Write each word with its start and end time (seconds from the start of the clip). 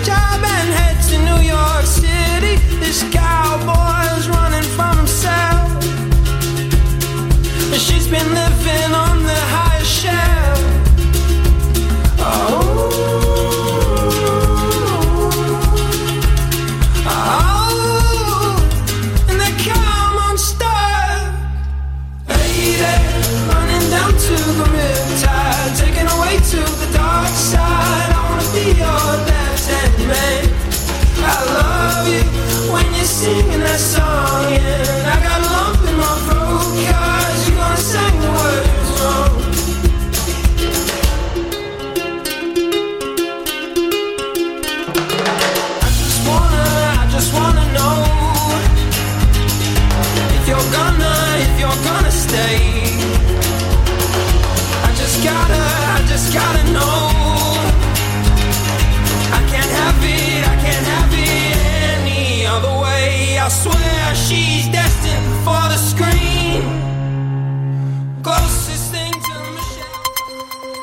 job 0.00 0.40
and 0.44 0.70
head 0.74 0.96
to 1.08 1.18
New 1.18 1.40
York 1.42 1.86
City. 1.86 2.56
This 2.78 3.02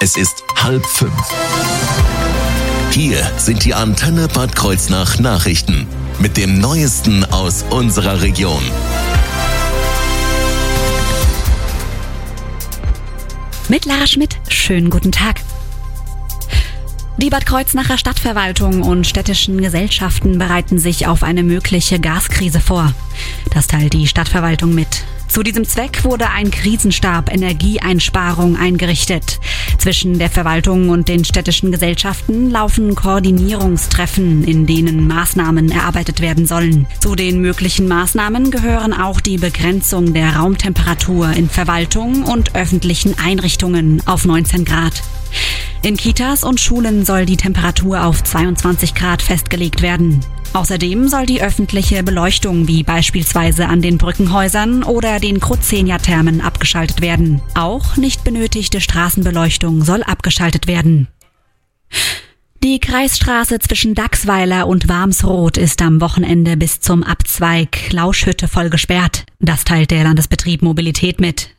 Es 0.05 0.17
ist 0.17 0.43
halb 0.55 0.85
fünf. 0.85 1.11
Hier 2.91 3.17
sind 3.37 3.65
die 3.65 3.73
Antenne 3.73 4.27
Bad 4.27 4.55
Kreuznach 4.55 5.19
Nachrichten 5.19 5.87
mit 6.19 6.37
dem 6.37 6.59
Neuesten 6.59 7.25
aus 7.25 7.65
unserer 7.69 8.21
Region. 8.21 8.61
Mit 13.67 13.85
Lara 13.85 14.05
Schmidt, 14.05 14.37
schönen 14.47 14.91
guten 14.91 15.11
Tag. 15.11 15.41
Die 17.17 17.31
Bad 17.31 17.47
Kreuznacher 17.47 17.97
Stadtverwaltung 17.97 18.83
und 18.83 19.07
städtischen 19.07 19.59
Gesellschaften 19.59 20.37
bereiten 20.37 20.77
sich 20.77 21.07
auf 21.07 21.23
eine 21.23 21.41
mögliche 21.41 21.99
Gaskrise 21.99 22.59
vor. 22.59 22.93
Das 23.55 23.65
teilt 23.65 23.93
die 23.93 24.05
Stadtverwaltung 24.05 24.75
mit. 24.75 25.03
Zu 25.27 25.43
diesem 25.43 25.65
Zweck 25.65 26.03
wurde 26.03 26.29
ein 26.29 26.51
Krisenstab 26.51 27.31
Energieeinsparung 27.33 28.55
eingerichtet. 28.57 29.39
Zwischen 29.77 30.17
der 30.17 30.29
Verwaltung 30.29 30.89
und 30.89 31.09
den 31.09 31.25
städtischen 31.25 31.71
Gesellschaften 31.71 32.49
laufen 32.49 32.95
Koordinierungstreffen, 32.95 34.43
in 34.43 34.65
denen 34.65 35.07
Maßnahmen 35.07 35.71
erarbeitet 35.71 36.21
werden 36.21 36.45
sollen. 36.45 36.87
Zu 36.99 37.15
den 37.15 37.41
möglichen 37.41 37.87
Maßnahmen 37.87 38.51
gehören 38.51 38.93
auch 38.93 39.19
die 39.19 39.37
Begrenzung 39.37 40.13
der 40.13 40.37
Raumtemperatur 40.37 41.31
in 41.31 41.49
Verwaltung 41.49 42.23
und 42.23 42.55
öffentlichen 42.55 43.15
Einrichtungen 43.19 44.01
auf 44.05 44.25
19 44.25 44.65
Grad. 44.65 45.03
In 45.81 45.97
Kitas 45.97 46.43
und 46.43 46.59
Schulen 46.59 47.05
soll 47.05 47.25
die 47.25 47.37
Temperatur 47.37 48.05
auf 48.05 48.23
22 48.23 48.95
Grad 48.95 49.21
festgelegt 49.21 49.81
werden. 49.81 50.21
Außerdem 50.55 51.09
soll 51.09 51.25
die 51.25 51.41
öffentliche 51.41 52.01
Beleuchtung 52.01 52.69
wie 52.69 52.83
beispielsweise 52.83 53.67
an 53.67 53.81
den 53.81 53.97
Brückenhäusern 53.97 54.83
oder 54.83 55.19
den 55.19 55.41
Kruzenia-Thermen 55.41 56.39
abgeschaltet 56.39 57.01
werden. 57.01 57.41
Auch 57.55 57.97
nicht 57.97 58.23
benötigte 58.23 58.79
Straßenbeleuchtung 58.79 59.83
soll 59.83 60.01
abgeschaltet 60.01 60.65
werden. 60.65 61.09
Die 62.65 62.79
Kreisstraße 62.79 63.59
zwischen 63.59 63.93
Dachsweiler 63.93 64.65
und 64.65 64.89
Warmsroth 64.89 65.55
ist 65.55 65.83
am 65.83 66.01
Wochenende 66.01 66.57
bis 66.57 66.79
zum 66.79 67.03
Abzweig 67.03 67.91
Lauschhütte 67.91 68.47
voll 68.47 68.71
gesperrt. 68.71 69.23
Das 69.39 69.65
teilt 69.65 69.91
der 69.91 70.03
Landesbetrieb 70.03 70.63
Mobilität 70.63 71.21
mit. 71.21 71.51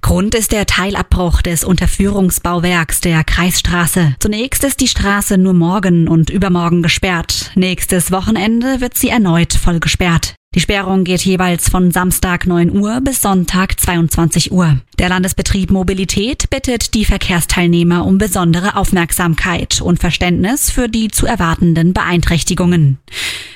Grund 0.00 0.34
ist 0.34 0.52
der 0.52 0.64
Teilabbruch 0.64 1.42
des 1.42 1.64
Unterführungsbauwerks 1.64 3.02
der 3.02 3.24
Kreisstraße. 3.24 4.16
Zunächst 4.20 4.64
ist 4.64 4.80
die 4.80 4.88
Straße 4.88 5.36
nur 5.36 5.52
morgen 5.52 6.08
und 6.08 6.30
übermorgen 6.30 6.82
gesperrt. 6.82 7.50
Nächstes 7.56 8.10
Wochenende 8.10 8.80
wird 8.80 8.96
sie 8.96 9.10
erneut 9.10 9.52
voll 9.52 9.80
gesperrt. 9.80 10.34
Die 10.54 10.60
Sperrung 10.60 11.02
geht 11.02 11.24
jeweils 11.24 11.68
von 11.68 11.90
Samstag 11.90 12.46
9 12.46 12.70
Uhr 12.76 13.00
bis 13.00 13.20
Sonntag 13.20 13.80
22 13.80 14.52
Uhr. 14.52 14.78
Der 15.00 15.08
Landesbetrieb 15.08 15.72
Mobilität 15.72 16.48
bittet 16.48 16.94
die 16.94 17.04
Verkehrsteilnehmer 17.04 18.06
um 18.06 18.18
besondere 18.18 18.76
Aufmerksamkeit 18.76 19.80
und 19.80 19.98
Verständnis 19.98 20.70
für 20.70 20.88
die 20.88 21.08
zu 21.08 21.26
erwartenden 21.26 21.92
Beeinträchtigungen. 21.92 22.98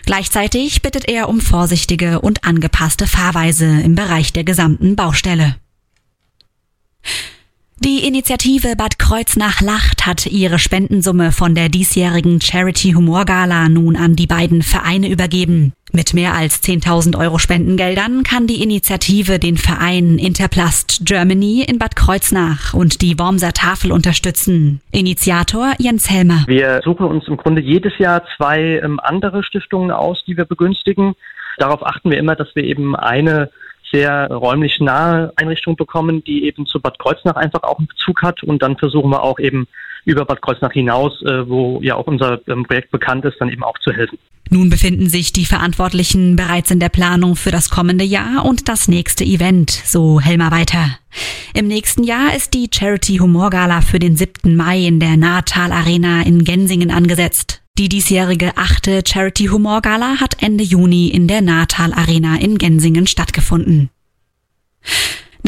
Gleichzeitig 0.06 0.82
bittet 0.82 1.08
er 1.08 1.28
um 1.28 1.41
vorsichtige 1.41 2.20
und 2.20 2.44
angepasste 2.44 3.06
Fahrweise 3.06 3.66
im 3.66 3.94
Bereich 3.94 4.32
der 4.32 4.42
gesamten 4.42 4.97
Baustelle. 4.97 5.54
Die 7.81 8.05
Initiative 8.09 8.75
Bad 8.77 8.99
Kreuznach 8.99 9.61
lacht 9.61 10.05
hat 10.05 10.27
ihre 10.27 10.59
Spendensumme 10.59 11.31
von 11.31 11.55
der 11.55 11.69
diesjährigen 11.69 12.41
Charity 12.41 12.91
Humor 12.93 13.25
Gala 13.25 13.69
nun 13.69 13.94
an 13.94 14.16
die 14.16 14.27
beiden 14.27 14.62
Vereine 14.62 15.09
übergeben. 15.09 15.72
Mit 15.93 16.12
mehr 16.12 16.34
als 16.34 16.61
10.000 16.65 17.17
Euro 17.17 17.38
Spendengeldern 17.38 18.25
kann 18.25 18.49
die 18.49 18.65
Initiative 18.65 19.38
den 19.38 19.56
Verein 19.56 20.19
Interplast 20.19 21.03
Germany 21.05 21.65
in 21.69 21.78
Bad 21.78 21.94
Kreuznach 21.94 22.75
und 22.75 23.00
die 23.00 23.17
Wormser 23.17 23.53
Tafel 23.53 23.93
unterstützen. 23.93 24.81
Initiator 24.91 25.75
Jens 25.78 26.11
Helmer. 26.11 26.43
Wir 26.49 26.81
suchen 26.83 27.06
uns 27.06 27.28
im 27.28 27.37
Grunde 27.37 27.62
jedes 27.62 27.97
Jahr 27.99 28.25
zwei 28.37 28.81
ähm, 28.83 28.99
andere 29.00 29.44
Stiftungen 29.44 29.93
aus, 29.93 30.25
die 30.27 30.37
wir 30.37 30.47
begünstigen. 30.47 31.15
Darauf 31.59 31.87
achten 31.87 32.11
wir 32.11 32.19
immer, 32.19 32.34
dass 32.34 32.49
wir 32.56 32.65
eben 32.65 32.97
eine 32.97 33.50
sehr 33.93 34.28
räumlich 34.28 34.81
nahe 34.81 35.32
Einrichtung 35.37 35.76
bekommen, 35.76 36.22
die 36.25 36.44
eben 36.44 36.66
zu 36.66 36.81
Bad 36.81 36.99
Kreuznach 36.99 37.37
einfach 37.37 37.62
auch 37.62 37.78
einen 37.78 37.88
Bezug 37.88 38.22
hat. 38.22 38.43
Und 38.43 38.62
dann 38.62 38.76
versuchen 38.76 39.10
wir 39.10 39.22
auch 39.22 39.38
eben 39.38 39.66
über 40.04 40.25
Bad 40.25 40.43
Kreuznach 40.43 40.72
hinaus, 40.72 41.22
äh, 41.22 41.49
wo 41.49 41.81
ja 41.82 41.94
auch 41.94 42.06
unser 42.06 42.41
ähm, 42.49 42.65
Projekt 42.65 42.91
bekannt 42.91 43.25
ist, 43.25 43.37
dann 43.41 43.50
eben 43.50 43.62
auch 43.62 43.78
zu 43.78 43.93
helfen. 43.93 44.19
Nun 44.50 44.71
befinden 44.71 45.09
sich 45.09 45.32
die 45.32 45.44
Verantwortlichen 45.44 46.37
bereits 46.37 46.71
in 46.71 46.81
der 46.81 46.88
Planung 46.88 47.37
für 47.37 47.50
das 47.50 47.69
kommende 47.69 48.04
Jahr 48.04 48.47
und 48.47 48.69
das 48.69 48.88
nächste 48.88 49.25
Event, 49.25 49.71
so 49.71 50.20
Helmer 50.20 50.50
weiter. 50.50 50.99
Im 51.53 51.69
nächsten 51.69 52.03
Jahr 52.03 52.34
ist 52.34 52.55
die 52.55 52.70
Charity 52.72 53.19
Humor 53.19 53.50
Gala 53.50 53.82
für 53.82 53.99
den 53.99 54.16
7. 54.16 54.56
Mai 54.56 54.87
in 54.87 55.00
der 55.00 55.19
Nahtal 55.19 55.72
Arena 55.72 56.22
in 56.22 56.44
Gensingen 56.44 56.91
angesetzt. 56.91 57.62
Die 57.78 57.89
diesjährige 57.89 58.56
achte 58.56 59.03
Charity 59.06 59.47
Humor 59.47 59.83
Gala 59.83 60.19
hat 60.19 60.43
Ende 60.43 60.65
Juni 60.65 61.11
in 61.11 61.28
der 61.28 61.43
Nahtal 61.43 61.93
Arena 61.93 62.34
in 62.34 62.59
Gensingen 62.59 63.06
stattgefunden. 63.06 63.91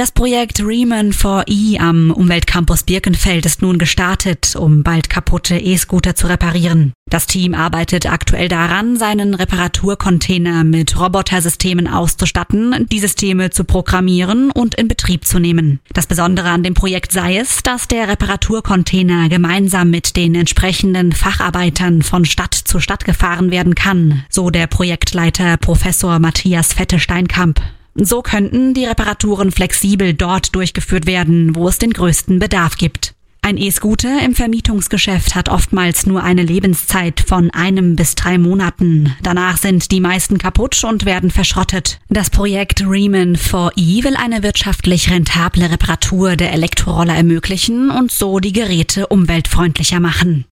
Das 0.00 0.12
Projekt 0.12 0.64
Riemann 0.64 1.12
for 1.12 1.44
E 1.46 1.78
am 1.78 2.10
Umweltcampus 2.10 2.84
Birkenfeld 2.84 3.44
ist 3.44 3.60
nun 3.60 3.76
gestartet, 3.76 4.56
um 4.56 4.82
bald 4.82 5.10
kaputte 5.10 5.58
E-Scooter 5.58 6.14
zu 6.14 6.26
reparieren. 6.26 6.94
Das 7.10 7.26
Team 7.26 7.52
arbeitet 7.52 8.10
aktuell 8.10 8.48
daran, 8.48 8.96
seinen 8.96 9.34
Reparaturcontainer 9.34 10.64
mit 10.64 10.98
Robotersystemen 10.98 11.86
auszustatten, 11.86 12.86
die 12.90 12.98
Systeme 12.98 13.50
zu 13.50 13.64
programmieren 13.64 14.50
und 14.50 14.74
in 14.76 14.88
Betrieb 14.88 15.26
zu 15.26 15.38
nehmen. 15.38 15.80
Das 15.92 16.06
Besondere 16.06 16.48
an 16.48 16.62
dem 16.62 16.72
Projekt 16.72 17.12
sei 17.12 17.36
es, 17.36 17.62
dass 17.62 17.86
der 17.86 18.08
Reparaturcontainer 18.08 19.28
gemeinsam 19.28 19.90
mit 19.90 20.16
den 20.16 20.34
entsprechenden 20.34 21.12
Facharbeitern 21.12 22.00
von 22.00 22.24
Stadt 22.24 22.54
zu 22.54 22.80
Stadt 22.80 23.04
gefahren 23.04 23.50
werden 23.50 23.74
kann, 23.74 24.24
so 24.30 24.48
der 24.48 24.66
Projektleiter 24.66 25.58
Professor 25.58 26.18
Matthias 26.20 26.72
Fette-Steinkamp. 26.72 27.60
So 28.02 28.22
könnten 28.22 28.72
die 28.72 28.86
Reparaturen 28.86 29.52
flexibel 29.52 30.14
dort 30.14 30.54
durchgeführt 30.54 31.04
werden, 31.04 31.54
wo 31.54 31.68
es 31.68 31.76
den 31.76 31.92
größten 31.92 32.38
Bedarf 32.38 32.76
gibt. 32.78 33.14
Ein 33.42 33.58
E-Scooter 33.58 34.22
im 34.22 34.34
Vermietungsgeschäft 34.34 35.34
hat 35.34 35.50
oftmals 35.50 36.06
nur 36.06 36.22
eine 36.22 36.42
Lebenszeit 36.42 37.20
von 37.20 37.50
einem 37.50 37.96
bis 37.96 38.14
drei 38.14 38.38
Monaten. 38.38 39.14
Danach 39.22 39.58
sind 39.58 39.90
die 39.90 40.00
meisten 40.00 40.38
kaputt 40.38 40.82
und 40.84 41.04
werden 41.04 41.30
verschrottet. 41.30 42.00
Das 42.08 42.30
Projekt 42.30 42.82
Riemann 42.86 43.36
4E 43.36 44.04
will 44.04 44.16
eine 44.16 44.42
wirtschaftlich 44.42 45.10
rentable 45.10 45.70
Reparatur 45.70 46.36
der 46.36 46.52
Elektroroller 46.52 47.14
ermöglichen 47.14 47.90
und 47.90 48.10
so 48.10 48.40
die 48.40 48.52
Geräte 48.52 49.08
umweltfreundlicher 49.08 50.00
machen. 50.00 50.46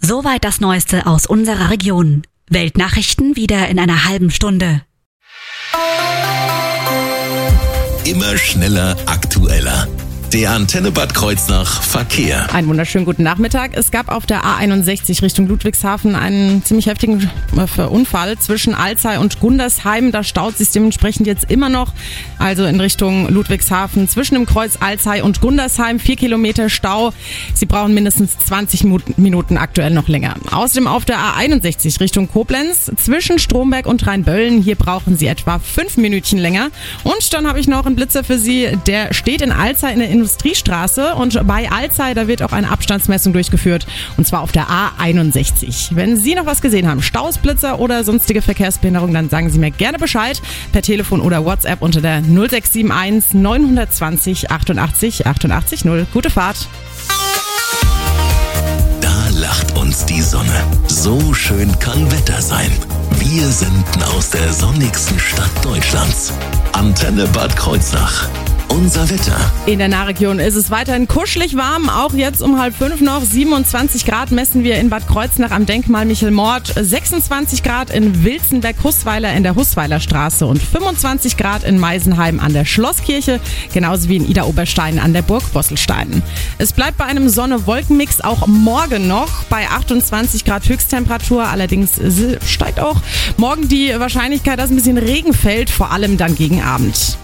Soweit 0.00 0.44
das 0.44 0.60
Neueste 0.60 1.06
aus 1.06 1.24
unserer 1.24 1.70
Region. 1.70 2.22
Weltnachrichten 2.48 3.36
wieder 3.36 3.68
in 3.68 3.78
einer 3.78 4.06
halben 4.06 4.30
Stunde. 4.30 4.82
Immer 8.04 8.36
schneller, 8.38 8.96
aktueller. 9.06 9.86
Der 10.32 10.52
Antenne 10.52 10.92
Bad 10.92 11.12
Kreuznach 11.12 11.82
Verkehr. 11.82 12.54
Einen 12.54 12.68
wunderschönen 12.68 13.04
guten 13.04 13.24
Nachmittag. 13.24 13.72
Es 13.74 13.90
gab 13.90 14.08
auf 14.08 14.26
der 14.26 14.44
A61 14.44 15.22
Richtung 15.22 15.48
Ludwigshafen 15.48 16.14
einen 16.14 16.64
ziemlich 16.64 16.86
heftigen 16.86 17.28
äh, 17.56 17.82
Unfall 17.82 18.38
zwischen 18.38 18.72
Alzey 18.72 19.18
und 19.18 19.40
Gundersheim. 19.40 20.12
Da 20.12 20.22
staut 20.22 20.56
sich 20.56 20.70
dementsprechend 20.70 21.26
jetzt 21.26 21.50
immer 21.50 21.68
noch, 21.68 21.92
also 22.38 22.64
in 22.64 22.78
Richtung 22.78 23.28
Ludwigshafen 23.28 24.08
zwischen 24.08 24.34
dem 24.36 24.46
Kreuz 24.46 24.76
Alzey 24.78 25.20
und 25.22 25.40
Gundersheim. 25.40 25.98
Vier 25.98 26.14
Kilometer 26.14 26.68
Stau. 26.68 27.12
Sie 27.54 27.66
brauchen 27.66 27.92
mindestens 27.92 28.38
20 28.38 28.84
Minuten 29.16 29.56
aktuell 29.56 29.90
noch 29.90 30.06
länger. 30.06 30.36
Außerdem 30.52 30.86
auf 30.86 31.04
der 31.04 31.18
A61 31.18 31.98
Richtung 31.98 32.28
Koblenz 32.28 32.92
zwischen 32.96 33.40
Stromberg 33.40 33.86
und 33.86 34.06
Rheinböllen. 34.06 34.62
Hier 34.62 34.76
brauchen 34.76 35.16
Sie 35.16 35.26
etwa 35.26 35.58
fünf 35.58 35.96
Minütchen 35.96 36.38
länger. 36.38 36.68
Und 37.02 37.32
dann 37.32 37.48
habe 37.48 37.58
ich 37.58 37.66
noch 37.66 37.84
einen 37.84 37.96
Blitzer 37.96 38.22
für 38.22 38.38
Sie. 38.38 38.68
Der 38.86 39.12
steht 39.12 39.42
in 39.42 39.50
Alzey 39.50 39.92
in 39.94 39.98
der 39.98 40.19
Industriestraße 40.20 41.14
und 41.14 41.46
bei 41.46 41.70
Alzey, 41.70 42.14
da 42.14 42.28
wird 42.28 42.42
auch 42.42 42.52
eine 42.52 42.70
Abstandsmessung 42.70 43.32
durchgeführt 43.32 43.86
und 44.16 44.26
zwar 44.26 44.42
auf 44.42 44.52
der 44.52 44.66
A61. 44.68 45.94
Wenn 45.94 46.16
Sie 46.18 46.34
noch 46.34 46.46
was 46.46 46.60
gesehen 46.60 46.88
haben, 46.88 47.02
Staus, 47.02 47.38
Blitzer 47.38 47.80
oder 47.80 48.04
sonstige 48.04 48.42
Verkehrsbehinderung, 48.42 49.12
dann 49.12 49.28
sagen 49.28 49.50
Sie 49.50 49.58
mir 49.58 49.70
gerne 49.70 49.98
Bescheid 49.98 50.40
per 50.72 50.82
Telefon 50.82 51.20
oder 51.20 51.44
WhatsApp 51.44 51.82
unter 51.82 52.00
der 52.00 52.22
0671 52.22 53.34
920 53.34 54.50
88 54.50 55.26
88 55.26 55.84
0. 55.84 56.06
Gute 56.12 56.30
Fahrt! 56.30 56.68
Da 59.00 59.28
lacht 59.34 59.76
uns 59.76 60.04
die 60.04 60.22
Sonne. 60.22 60.64
So 60.86 61.32
schön 61.34 61.76
kann 61.78 62.10
Wetter 62.10 62.40
sein. 62.40 62.70
Wir 63.18 63.46
senden 63.48 64.02
aus 64.16 64.30
der 64.30 64.52
sonnigsten 64.52 65.18
Stadt 65.18 65.50
Deutschlands. 65.62 66.32
Antenne 66.72 67.26
Bad 67.28 67.56
Kreuznach. 67.56 68.28
Unser 68.70 69.10
Wetter. 69.10 69.36
In 69.66 69.80
der 69.80 69.88
Nahregion 69.88 70.38
ist 70.38 70.54
es 70.54 70.70
weiterhin 70.70 71.08
kuschelig 71.08 71.56
warm. 71.56 71.88
Auch 71.88 72.14
jetzt 72.14 72.40
um 72.40 72.60
halb 72.60 72.72
fünf 72.74 73.00
noch. 73.00 73.22
27 73.22 74.06
Grad 74.06 74.30
messen 74.30 74.62
wir 74.62 74.76
in 74.76 74.90
Bad 74.90 75.08
Kreuznach 75.08 75.50
am 75.50 75.66
Denkmal 75.66 76.04
Michel 76.04 76.30
Mord. 76.30 76.72
26 76.80 77.64
Grad 77.64 77.90
in 77.90 78.24
Wilzenberg-Hussweiler 78.24 79.34
in 79.34 79.42
der 79.42 79.56
Hussweiler 79.56 79.98
Straße 79.98 80.46
und 80.46 80.62
25 80.62 81.36
Grad 81.36 81.64
in 81.64 81.80
Meisenheim 81.80 82.38
an 82.38 82.52
der 82.52 82.64
Schlosskirche. 82.64 83.40
Genauso 83.74 84.08
wie 84.08 84.16
in 84.16 84.28
Ida 84.30 84.44
Oberstein 84.44 85.00
an 85.00 85.12
der 85.12 85.22
Burg 85.22 85.52
Bosselstein. 85.52 86.22
Es 86.58 86.72
bleibt 86.72 86.96
bei 86.96 87.06
einem 87.06 87.28
Sonne-Wolken-Mix 87.28 88.20
auch 88.20 88.46
morgen 88.46 89.08
noch 89.08 89.42
bei 89.44 89.66
28 89.66 90.44
Grad 90.44 90.68
Höchsttemperatur. 90.68 91.44
Allerdings 91.48 92.00
steigt 92.46 92.78
auch 92.78 92.98
morgen 93.36 93.66
die 93.66 93.92
Wahrscheinlichkeit, 93.98 94.60
dass 94.60 94.70
ein 94.70 94.76
bisschen 94.76 94.98
Regen 94.98 95.34
fällt, 95.34 95.70
vor 95.70 95.90
allem 95.90 96.16
dann 96.16 96.36
gegen 96.36 96.62
Abend. 96.62 97.18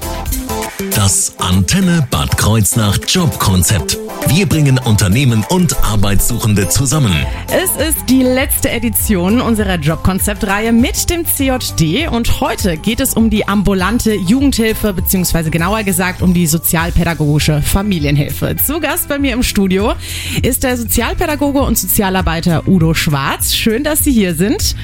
Das 0.94 1.34
Antenne 1.38 2.06
Bad 2.10 2.36
Kreuznach 2.36 2.98
Jobkonzept. 3.08 3.96
Wir 4.26 4.46
bringen 4.46 4.78
Unternehmen 4.78 5.42
und 5.48 5.74
Arbeitssuchende 5.82 6.68
zusammen. 6.68 7.14
Es 7.50 7.88
ist 7.88 8.10
die 8.10 8.22
letzte 8.22 8.68
Edition 8.68 9.40
unserer 9.40 9.76
Jobkonzeptreihe 9.76 10.72
mit 10.72 11.08
dem 11.08 11.24
CJD 11.24 12.08
und 12.10 12.42
heute 12.42 12.76
geht 12.76 13.00
es 13.00 13.14
um 13.14 13.30
die 13.30 13.48
ambulante 13.48 14.14
Jugendhilfe 14.14 14.92
beziehungsweise 14.92 15.50
genauer 15.50 15.82
gesagt 15.82 16.20
um 16.20 16.34
die 16.34 16.46
sozialpädagogische 16.46 17.62
Familienhilfe. 17.62 18.56
Zu 18.56 18.78
Gast 18.78 19.08
bei 19.08 19.18
mir 19.18 19.32
im 19.32 19.42
Studio 19.42 19.94
ist 20.42 20.62
der 20.62 20.76
Sozialpädagoge 20.76 21.60
und 21.60 21.78
Sozialarbeiter 21.78 22.68
Udo 22.68 22.92
Schwarz. 22.92 23.54
Schön, 23.54 23.82
dass 23.82 24.04
Sie 24.04 24.12
hier 24.12 24.34
sind. 24.34 24.76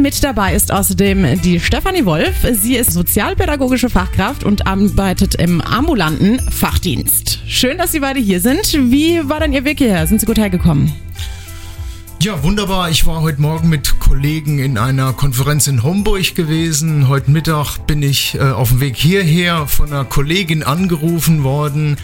Mit 0.00 0.22
dabei 0.22 0.54
ist 0.54 0.70
außerdem 0.70 1.40
die 1.42 1.58
Stefanie 1.58 2.04
Wolf. 2.04 2.46
Sie 2.52 2.76
ist 2.76 2.92
sozialpädagogische 2.92 3.90
Fachkraft 3.90 4.44
und 4.44 4.66
arbeitet 4.66 5.34
im 5.34 5.60
ambulanten 5.60 6.38
Fachdienst. 6.50 7.40
Schön, 7.48 7.78
dass 7.78 7.90
Sie 7.90 7.98
beide 7.98 8.20
hier 8.20 8.40
sind. 8.40 8.72
Wie 8.92 9.28
war 9.28 9.40
denn 9.40 9.52
Ihr 9.52 9.64
Weg 9.64 9.78
hierher? 9.78 10.06
Sind 10.06 10.20
Sie 10.20 10.26
gut 10.26 10.38
hergekommen? 10.38 10.92
Ja, 12.20 12.42
wunderbar. 12.42 12.90
Ich 12.90 13.06
war 13.06 13.20
heute 13.20 13.40
Morgen 13.40 13.68
mit 13.68 14.00
Kollegen 14.00 14.58
in 14.58 14.76
einer 14.76 15.12
Konferenz 15.12 15.68
in 15.68 15.84
Homburg 15.84 16.34
gewesen. 16.34 17.06
Heute 17.06 17.30
Mittag 17.30 17.78
bin 17.86 18.02
ich 18.02 18.34
äh, 18.34 18.40
auf 18.40 18.70
dem 18.70 18.80
Weg 18.80 18.96
hierher 18.96 19.68
von 19.68 19.92
einer 19.92 20.04
Kollegin 20.04 20.64
angerufen 20.64 21.44
worden. 21.44 21.96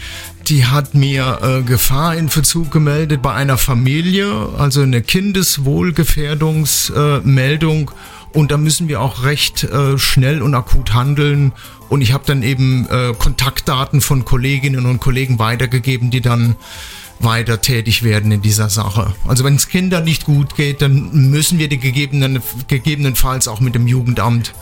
Die 0.47 0.65
hat 0.65 0.93
mir 0.93 1.39
äh, 1.41 1.63
Gefahr 1.63 2.15
in 2.15 2.29
Verzug 2.29 2.71
gemeldet 2.71 3.21
bei 3.21 3.33
einer 3.33 3.57
Familie, 3.57 4.47
also 4.57 4.83
eine 4.83 5.01
Kindeswohlgefährdungsmeldung. 5.01 7.89
Äh, 7.89 8.37
und 8.37 8.51
da 8.51 8.57
müssen 8.57 8.87
wir 8.87 9.01
auch 9.01 9.23
recht 9.23 9.65
äh, 9.65 9.97
schnell 9.97 10.41
und 10.41 10.55
akut 10.55 10.93
handeln. 10.93 11.51
Und 11.89 11.99
ich 11.99 12.13
habe 12.13 12.23
dann 12.25 12.41
eben 12.41 12.87
äh, 12.89 13.13
Kontaktdaten 13.19 13.99
von 13.99 14.23
Kolleginnen 14.23 14.85
und 14.85 15.01
Kollegen 15.01 15.39
weitergegeben, 15.39 16.09
die 16.09 16.21
dann 16.21 16.55
weiter 17.19 17.61
tätig 17.61 18.03
werden 18.03 18.31
in 18.31 18.41
dieser 18.41 18.69
Sache. 18.69 19.13
Also 19.27 19.43
wenn 19.43 19.55
es 19.55 19.67
Kindern 19.67 20.03
nicht 20.03 20.25
gut 20.25 20.55
geht, 20.55 20.81
dann 20.81 21.29
müssen 21.29 21.59
wir 21.59 21.69
die 21.69 21.79
gegebenen, 21.79 22.41
gegebenenfalls 22.67 23.47
auch 23.47 23.59
mit 23.59 23.75
dem 23.75 23.87
Jugendamt 23.87 24.53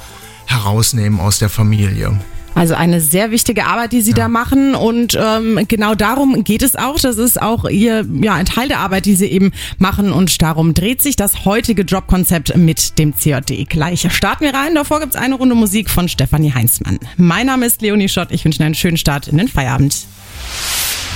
herausnehmen 0.45 1.19
aus 1.19 1.39
der 1.39 1.50
Familie. 1.50 2.19
Also 2.55 2.75
eine 2.75 3.01
sehr 3.01 3.31
wichtige 3.31 3.65
Arbeit, 3.65 3.94
die 3.94 4.01
Sie 4.01 4.11
ja. 4.11 4.17
da 4.17 4.27
machen 4.27 4.75
und 4.75 5.17
ähm, 5.19 5.65
genau 5.67 5.95
darum 5.95 6.44
geht 6.44 6.61
es 6.61 6.75
auch. 6.75 7.00
Das 7.00 7.17
ist 7.17 7.41
auch 7.41 7.67
Ihr 7.67 8.05
ja 8.21 8.35
ein 8.35 8.45
Teil 8.45 8.67
der 8.67 8.79
Arbeit, 8.79 9.05
die 9.05 9.15
Sie 9.15 9.25
eben 9.25 9.51
machen 9.79 10.11
und 10.11 10.41
darum 10.41 10.73
dreht 10.73 11.01
sich 11.01 11.15
das 11.15 11.45
heutige 11.45 11.81
Jobkonzept 11.81 12.55
mit 12.55 13.00
dem 13.00 13.17
CJD. 13.17 13.67
Gleich 13.67 14.07
starten 14.13 14.44
wir 14.44 14.53
rein. 14.53 14.75
Davor 14.75 15.00
gibt 15.00 15.15
es 15.15 15.21
eine 15.21 15.35
Runde 15.35 15.55
Musik 15.55 15.89
von 15.89 16.07
Stefanie 16.07 16.53
Heinzmann. 16.53 17.00
Mein 17.17 17.47
Name 17.47 17.65
ist 17.65 17.81
Leonie 17.81 18.09
Schott. 18.09 18.27
Ich 18.31 18.45
wünsche 18.45 18.59
Ihnen 18.59 18.67
einen 18.67 18.75
schönen 18.75 18.97
Start 18.97 19.27
in 19.27 19.38
den 19.38 19.47
Feierabend. 19.47 20.05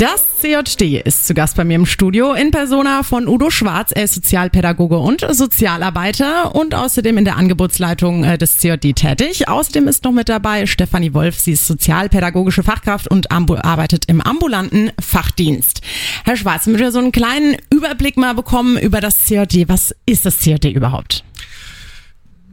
Das 0.00 0.24
CJD 0.40 1.02
ist 1.04 1.26
zu 1.26 1.34
Gast 1.34 1.56
bei 1.56 1.64
mir 1.64 1.74
im 1.74 1.84
Studio 1.84 2.32
in 2.32 2.50
Persona 2.50 3.02
von 3.02 3.28
Udo 3.28 3.50
Schwarz. 3.50 3.90
Er 3.94 4.04
ist 4.04 4.14
Sozialpädagoge 4.14 4.96
und 4.96 5.26
Sozialarbeiter 5.30 6.54
und 6.54 6.74
außerdem 6.74 7.18
in 7.18 7.26
der 7.26 7.36
Angebotsleitung 7.36 8.24
äh, 8.24 8.38
des 8.38 8.56
CJD 8.56 8.96
tätig. 8.96 9.48
Außerdem 9.48 9.88
ist 9.88 10.04
noch 10.04 10.12
mit 10.12 10.30
dabei 10.30 10.64
Stefanie 10.64 11.12
Wolf. 11.12 11.38
Sie 11.38 11.52
ist 11.52 11.66
sozialpädagogische 11.66 12.62
Fachkraft 12.62 13.10
und 13.10 13.30
arbeitet 13.30 14.06
im 14.06 14.22
ambulanten 14.22 14.90
Fachdienst. 14.98 15.82
Herr 16.24 16.38
Schwarz, 16.38 16.64
damit 16.64 16.80
wir 16.80 16.92
so 16.92 16.98
einen 16.98 17.12
kleinen 17.12 17.58
Überblick 17.68 18.16
mal 18.16 18.32
bekommen 18.34 18.78
über 18.78 19.02
das 19.02 19.26
CJD. 19.26 19.68
Was 19.68 19.94
ist 20.06 20.24
das 20.24 20.38
CJD 20.38 20.72
überhaupt? 20.72 21.24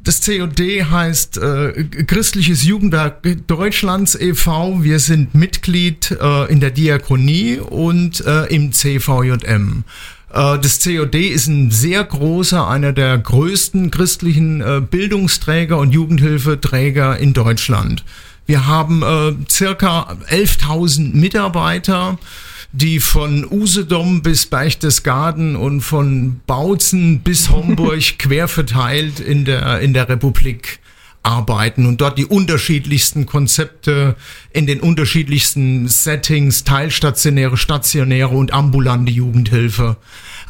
Das 0.08 0.22
COD 0.22 0.86
heißt 0.90 1.38
äh, 1.38 1.84
Christliches 1.84 2.64
Jugendwerk 2.64 3.28
Deutschlands 3.46 4.16
e.V. 4.16 4.82
Wir 4.82 5.00
sind 5.00 5.36
Mitglied 5.36 6.12
äh, 6.12 6.50
in 6.50 6.62
der 6.62 6.72
Diakonie 6.72 7.58
und 7.58 8.26
äh, 8.26 8.46
im 8.46 8.72
CVJM. 8.72 9.84
Äh, 10.32 10.60
das 10.60 10.82
COD 10.82 11.16
ist 11.16 11.48
ein 11.48 11.72
sehr 11.72 12.06
großer, 12.06 12.70
einer 12.70 12.94
der 12.94 13.18
größten 13.18 13.92
christlichen 13.92 14.62
äh, 14.62 14.80
Bildungsträger 14.80 15.78
und 15.78 15.92
Jugendhilfeträger 15.92 17.18
in 17.18 17.34
Deutschland. 17.34 18.06
Wir 18.46 18.66
haben 18.66 19.04
äh, 19.04 19.34
circa 19.52 20.16
11.000 20.30 21.16
Mitarbeiter 21.18 22.18
die 22.72 23.00
von 23.00 23.46
Usedom 23.50 24.22
bis 24.22 24.46
Berchtesgaden 24.46 25.56
und 25.56 25.82
von 25.82 26.42
Bautzen 26.46 27.22
bis 27.22 27.50
Homburg 27.50 28.02
quer 28.20 28.48
verteilt 28.48 29.20
in 29.20 29.46
der, 29.46 29.80
in 29.80 29.94
der 29.94 30.10
Republik 30.10 30.80
arbeiten 31.24 31.86
und 31.86 32.00
dort 32.00 32.18
die 32.18 32.26
unterschiedlichsten 32.26 33.26
Konzepte 33.26 34.16
in 34.54 34.66
den 34.66 34.80
unterschiedlichsten 34.80 35.88
Settings, 35.90 36.64
teilstationäre, 36.64 37.58
stationäre 37.58 38.30
und 38.30 38.54
ambulante 38.54 39.12
Jugendhilfe 39.12 39.98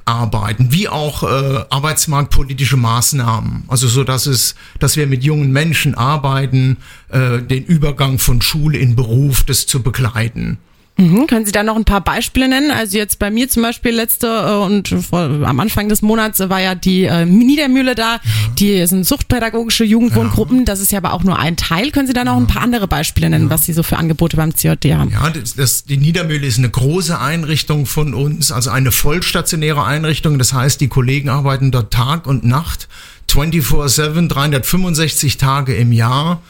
arbeiten, 0.06 0.72
wie 0.72 0.88
auch 0.88 1.24
äh, 1.24 1.66
arbeitsmarktpolitische 1.70 2.78
Maßnahmen. 2.78 3.64
Also 3.68 3.88
so, 3.88 4.04
dass 4.04 4.26
es, 4.28 4.56
dass 4.80 4.96
wir 4.96 5.08
mit 5.08 5.24
jungen 5.24 5.52
Menschen 5.52 5.96
arbeiten, 5.96 6.78
äh, 7.10 7.42
den 7.42 7.66
Übergang 7.66 8.20
von 8.20 8.42
Schule 8.42 8.78
in 8.78 8.96
Beruf, 8.96 9.44
das 9.44 9.66
zu 9.66 9.82
begleiten. 9.82 10.60
Mhm. 10.98 11.28
Können 11.28 11.46
Sie 11.46 11.52
da 11.52 11.64
noch 11.64 11.76
ein 11.76 11.86
paar 11.86 12.02
Beispiele 12.02 12.48
nennen? 12.48 12.72
Also 12.72 12.98
jetzt 12.98 13.20
bei 13.20 13.30
mir 13.30 13.48
zum 13.48 13.64
Beispiel 13.64 13.92
letzte 13.92 14.28
äh, 14.28 14.66
und 14.66 14.90
vor, 14.90 15.20
am 15.20 15.60
Anfang 15.60 15.90
des 15.90 16.02
Monats 16.02 16.40
war 16.40 16.60
ja 16.60 16.74
die 16.74 17.04
äh, 17.04 17.26
Niedermühle 17.26 17.94
da. 17.94 18.16
Ja. 18.16 18.20
Die 18.58 18.88
sind 18.88 19.06
suchtpädagogische 19.06 19.84
Jugendwohngruppen. 19.84 20.60
Ja. 20.60 20.66
Das 20.66 20.80
ist 20.80 20.92
ja 20.92 20.98
aber 20.98 21.14
auch 21.14 21.24
nur 21.24 21.38
ein 21.38 21.56
Teil. 21.56 21.92
Können 21.92 22.08
Sie 22.08 22.14
da 22.14 22.24
noch 22.24 22.34
ja. 22.34 22.40
ein 22.40 22.48
paar 22.48 22.64
andere 22.64 22.88
Beispiele 22.88 23.30
nennen, 23.30 23.50
was 23.50 23.66
Sie 23.66 23.74
so 23.74 23.84
für 23.84 23.98
Angebote 23.98 24.38
beim 24.38 24.56
CJD 24.56 24.96
haben? 24.96 25.12
Ja, 25.12 25.30
das, 25.30 25.56
das, 25.56 25.84
die 25.86 25.98
Niedermühle 25.98 26.48
ist 26.48 26.58
eine 26.58 26.70
große 26.70 27.20
Einrichtung 27.20 27.86
von 27.86 28.16
uns, 28.16 28.52
also 28.52 28.72
eine 28.72 28.92
vollstationäre 28.92 29.84
Einrichtung. 29.84 30.40
Das 30.40 30.54
heißt, 30.54 30.82
die 30.82 30.88
Kollegen 30.88 31.30
arbeiten 31.30 31.72
dort 31.72 31.94
Tag 31.94 32.26
und 32.26 32.44
Nacht, 32.44 32.88
24-7, 33.30 34.28
365 34.28 35.38
Tage 35.38 35.76
im 35.76 35.92
Jahr 35.92 36.42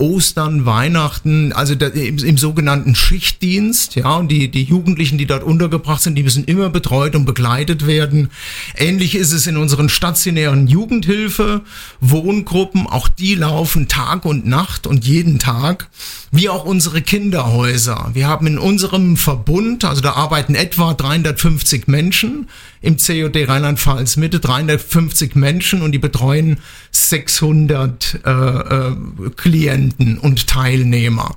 Ostern, 0.00 0.66
Weihnachten, 0.66 1.52
also 1.52 1.74
da, 1.74 1.86
im, 1.86 2.18
im, 2.18 2.38
sogenannten 2.38 2.94
Schichtdienst, 2.94 3.94
ja, 3.96 4.16
und 4.16 4.28
die, 4.28 4.50
die 4.50 4.64
Jugendlichen, 4.64 5.18
die 5.18 5.26
dort 5.26 5.42
untergebracht 5.42 6.02
sind, 6.02 6.16
die 6.16 6.22
müssen 6.22 6.44
immer 6.44 6.70
betreut 6.70 7.14
und 7.14 7.24
begleitet 7.24 7.86
werden. 7.86 8.30
Ähnlich 8.76 9.14
ist 9.14 9.32
es 9.32 9.46
in 9.46 9.56
unseren 9.56 9.88
stationären 9.88 10.66
Jugendhilfe, 10.66 11.62
Wohngruppen, 12.00 12.86
auch 12.86 13.08
die 13.08 13.34
laufen 13.34 13.88
Tag 13.88 14.24
und 14.24 14.46
Nacht 14.46 14.86
und 14.86 15.04
jeden 15.04 15.38
Tag, 15.38 15.88
wie 16.30 16.48
auch 16.48 16.64
unsere 16.64 17.02
Kinderhäuser. 17.02 18.10
Wir 18.14 18.26
haben 18.26 18.46
in 18.46 18.58
unserem 18.58 19.16
Verbund, 19.16 19.84
also 19.84 20.00
da 20.00 20.12
arbeiten 20.12 20.54
etwa 20.54 20.94
350 20.94 21.86
Menschen 21.88 22.48
im 22.84 22.98
COD 22.98 23.48
Rheinland-Pfalz 23.48 24.16
Mitte, 24.16 24.40
350 24.40 25.34
Menschen 25.34 25.82
und 25.82 25.92
die 25.92 25.98
betreuen 25.98 26.58
600 26.90 28.20
äh, 28.24 28.30
äh, 28.30 28.96
Klienten 29.36 30.18
und 30.18 30.46
Teilnehmer. 30.46 31.36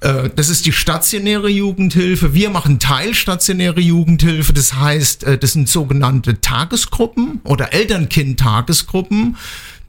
Äh, 0.00 0.30
das 0.34 0.48
ist 0.48 0.66
die 0.66 0.72
stationäre 0.72 1.48
Jugendhilfe. 1.48 2.34
Wir 2.34 2.50
machen 2.50 2.78
teilstationäre 2.78 3.80
Jugendhilfe. 3.80 4.52
Das 4.52 4.74
heißt, 4.74 5.24
äh, 5.24 5.38
das 5.38 5.52
sind 5.52 5.68
sogenannte 5.68 6.40
Tagesgruppen 6.40 7.40
oder 7.44 7.72
Elternkind-Tagesgruppen. 7.72 9.36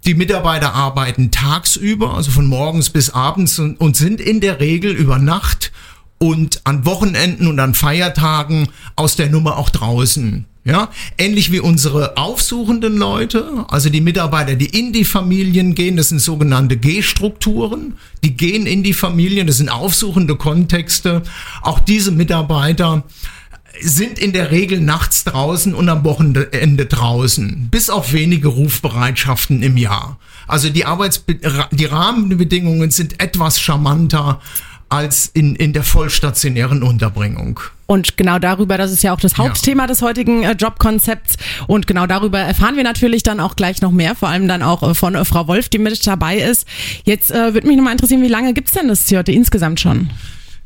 Die 0.05 0.15
Mitarbeiter 0.15 0.73
arbeiten 0.73 1.29
tagsüber, 1.29 2.15
also 2.15 2.31
von 2.31 2.47
morgens 2.47 2.89
bis 2.89 3.09
abends 3.09 3.59
und, 3.59 3.79
und 3.79 3.97
sind 3.97 4.21
in 4.21 4.39
der 4.39 4.59
Regel 4.59 4.91
über 4.91 5.19
Nacht 5.19 5.71
und 6.17 6.61
an 6.65 6.85
Wochenenden 6.85 7.47
und 7.47 7.59
an 7.59 7.73
Feiertagen 7.73 8.69
aus 8.95 9.15
der 9.15 9.29
Nummer 9.29 9.57
auch 9.57 9.69
draußen. 9.69 10.45
Ja, 10.65 10.89
ähnlich 11.17 11.53
wie 11.53 11.61
unsere 11.61 12.17
aufsuchenden 12.17 12.97
Leute, 12.97 13.65
also 13.69 13.89
die 13.89 14.01
Mitarbeiter, 14.01 14.55
die 14.55 14.65
in 14.65 14.91
die 14.91 15.05
Familien 15.05 15.73
gehen, 15.73 15.95
das 15.95 16.09
sind 16.09 16.19
sogenannte 16.19 16.75
G-Strukturen, 16.75 17.93
die 18.25 18.35
gehen 18.35 18.67
in 18.67 18.83
die 18.83 18.93
Familien, 18.93 19.47
das 19.47 19.57
sind 19.57 19.69
aufsuchende 19.69 20.35
Kontexte. 20.35 21.23
Auch 21.61 21.79
diese 21.79 22.11
Mitarbeiter 22.11 23.03
sind 23.79 24.19
in 24.19 24.33
der 24.33 24.51
Regel 24.51 24.81
nachts 24.81 25.23
draußen 25.23 25.73
und 25.73 25.87
am 25.87 26.03
Wochenende 26.03 26.85
draußen, 26.85 27.69
bis 27.71 27.89
auf 27.89 28.11
wenige 28.11 28.49
Rufbereitschaften 28.49 29.63
im 29.63 29.77
Jahr. 29.77 30.19
Also 30.47 30.69
die 30.69 30.85
Arbeits 30.85 31.23
die 31.71 31.85
Rahmenbedingungen 31.85 32.91
sind 32.91 33.21
etwas 33.21 33.61
charmanter 33.61 34.41
als 34.89 35.27
in, 35.33 35.55
in 35.55 35.73
der 35.73 35.83
vollstationären 35.83 36.83
Unterbringung. 36.83 37.59
Und 37.85 38.17
genau 38.17 38.37
darüber, 38.37 38.77
das 38.77 38.91
ist 38.91 39.01
ja 39.01 39.13
auch 39.13 39.19
das 39.19 39.37
Hauptthema 39.37 39.83
ja. 39.83 39.87
des 39.87 40.01
heutigen 40.01 40.43
äh, 40.43 40.51
Jobkonzepts. 40.51 41.37
Und 41.67 41.87
genau 41.87 42.05
darüber 42.05 42.39
erfahren 42.39 42.75
wir 42.75 42.83
natürlich 42.83 43.23
dann 43.23 43.39
auch 43.39 43.55
gleich 43.55 43.81
noch 43.81 43.91
mehr, 43.91 44.15
vor 44.15 44.29
allem 44.29 44.47
dann 44.47 44.61
auch 44.61 44.83
äh, 44.83 44.93
von 44.93 45.15
äh, 45.15 45.25
Frau 45.25 45.47
Wolf, 45.47 45.69
die 45.69 45.79
mit 45.79 46.05
dabei 46.05 46.37
ist. 46.37 46.67
Jetzt 47.03 47.31
äh, 47.31 47.53
würde 47.53 47.67
mich 47.67 47.77
nochmal 47.77 47.93
interessieren, 47.93 48.21
wie 48.21 48.27
lange 48.27 48.53
gibt's 48.53 48.73
denn 48.73 48.87
das 48.87 49.05
CJD 49.05 49.29
insgesamt 49.29 49.79
schon? 49.79 50.09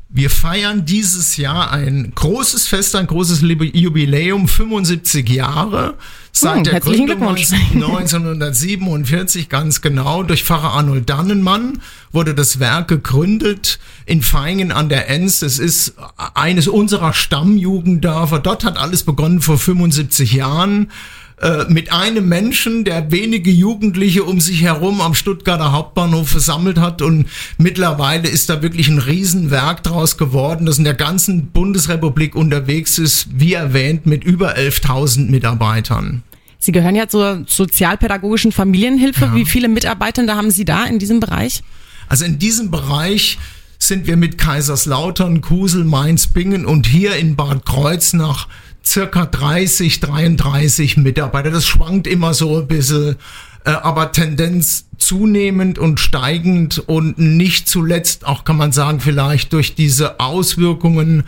Wir 0.09 0.29
feiern 0.29 0.85
dieses 0.85 1.37
Jahr 1.37 1.71
ein 1.71 2.11
großes 2.13 2.67
Fest, 2.67 2.95
ein 2.95 3.07
großes 3.07 3.41
Jubiläum, 3.41 4.47
75 4.47 5.27
Jahre. 5.29 5.95
Seit 6.35 6.57
hm, 6.57 6.63
der 6.63 6.79
Gründung 6.79 7.21
1947, 7.21 9.49
ganz 9.49 9.81
genau, 9.81 10.23
durch 10.23 10.43
Pfarrer 10.43 10.73
Arnold 10.73 11.07
Dannenmann 11.07 11.79
wurde 12.11 12.33
das 12.33 12.59
Werk 12.59 12.87
gegründet 12.87 13.77
in 14.07 14.23
Feingen 14.23 14.71
an 14.71 14.89
der 14.89 15.11
Enz. 15.11 15.43
Es 15.43 15.59
ist 15.59 15.93
eines 16.33 16.67
unserer 16.67 17.13
Stammjugenddörfer. 17.13 18.39
Dort 18.39 18.65
hat 18.65 18.77
alles 18.77 19.03
begonnen 19.03 19.41
vor 19.41 19.59
75 19.59 20.33
Jahren. 20.33 20.89
Äh, 21.43 21.65
mit 21.67 21.91
einem 21.91 22.29
Menschen, 22.29 22.85
der 22.85 23.11
wenige 23.11 23.51
Jugendliche 23.51 24.23
um 24.23 24.39
sich 24.39 24.61
herum 24.61 25.01
am 25.01 25.13
Stuttgarter 25.13 25.73
Hauptbahnhof 25.73 26.29
versammelt 26.29 26.79
hat 26.79 27.01
und 27.01 27.27
mittlerweile 27.57 28.29
ist 28.29 28.49
da 28.49 28.61
wirklich 28.61 28.87
ein 28.87 28.97
Riesenwerk 28.97 29.83
draus 29.83 30.17
geworden, 30.17 30.65
das 30.65 30.77
in 30.77 30.85
der 30.85 30.93
ganzen 30.93 31.47
Bundesrepublik 31.47 32.37
unterwegs 32.37 32.97
ist, 32.97 33.27
wie 33.33 33.55
erwähnt, 33.55 34.05
mit 34.05 34.23
über 34.23 34.55
11.000 34.55 35.29
Mitarbeitern. 35.29 36.23
Sie 36.59 36.71
gehören 36.71 36.95
ja 36.95 37.09
zur 37.09 37.43
sozialpädagogischen 37.45 38.53
Familienhilfe. 38.53 39.25
Ja. 39.25 39.35
Wie 39.35 39.43
viele 39.43 39.67
Mitarbeiter 39.67 40.25
haben 40.33 40.49
Sie 40.49 40.63
da 40.63 40.85
in 40.85 40.97
diesem 40.97 41.19
Bereich? 41.19 41.61
Also 42.07 42.23
in 42.23 42.39
diesem 42.39 42.71
Bereich 42.71 43.37
sind 43.79 44.07
wir 44.07 44.15
mit 44.15 44.37
Kaiserslautern, 44.37 45.41
Kusel, 45.41 45.83
Mainz, 45.83 46.27
Bingen 46.27 46.65
und 46.65 46.87
hier 46.87 47.17
in 47.17 47.35
Bad 47.35 47.65
Kreuznach 47.65 48.47
circa 48.85 49.25
30, 49.25 49.99
33 49.99 50.97
Mitarbeiter. 50.97 51.51
Das 51.51 51.65
schwankt 51.65 52.07
immer 52.07 52.33
so 52.33 52.57
ein 52.59 52.67
bisschen, 52.67 53.15
äh, 53.65 53.71
aber 53.71 54.11
Tendenz 54.11 54.85
zunehmend 54.97 55.79
und 55.79 55.99
steigend 55.99 56.79
und 56.87 57.17
nicht 57.17 57.67
zuletzt 57.67 58.25
auch 58.25 58.45
kann 58.45 58.57
man 58.57 58.71
sagen 58.71 58.99
vielleicht 58.99 59.53
durch 59.53 59.75
diese 59.75 60.19
Auswirkungen 60.19 61.23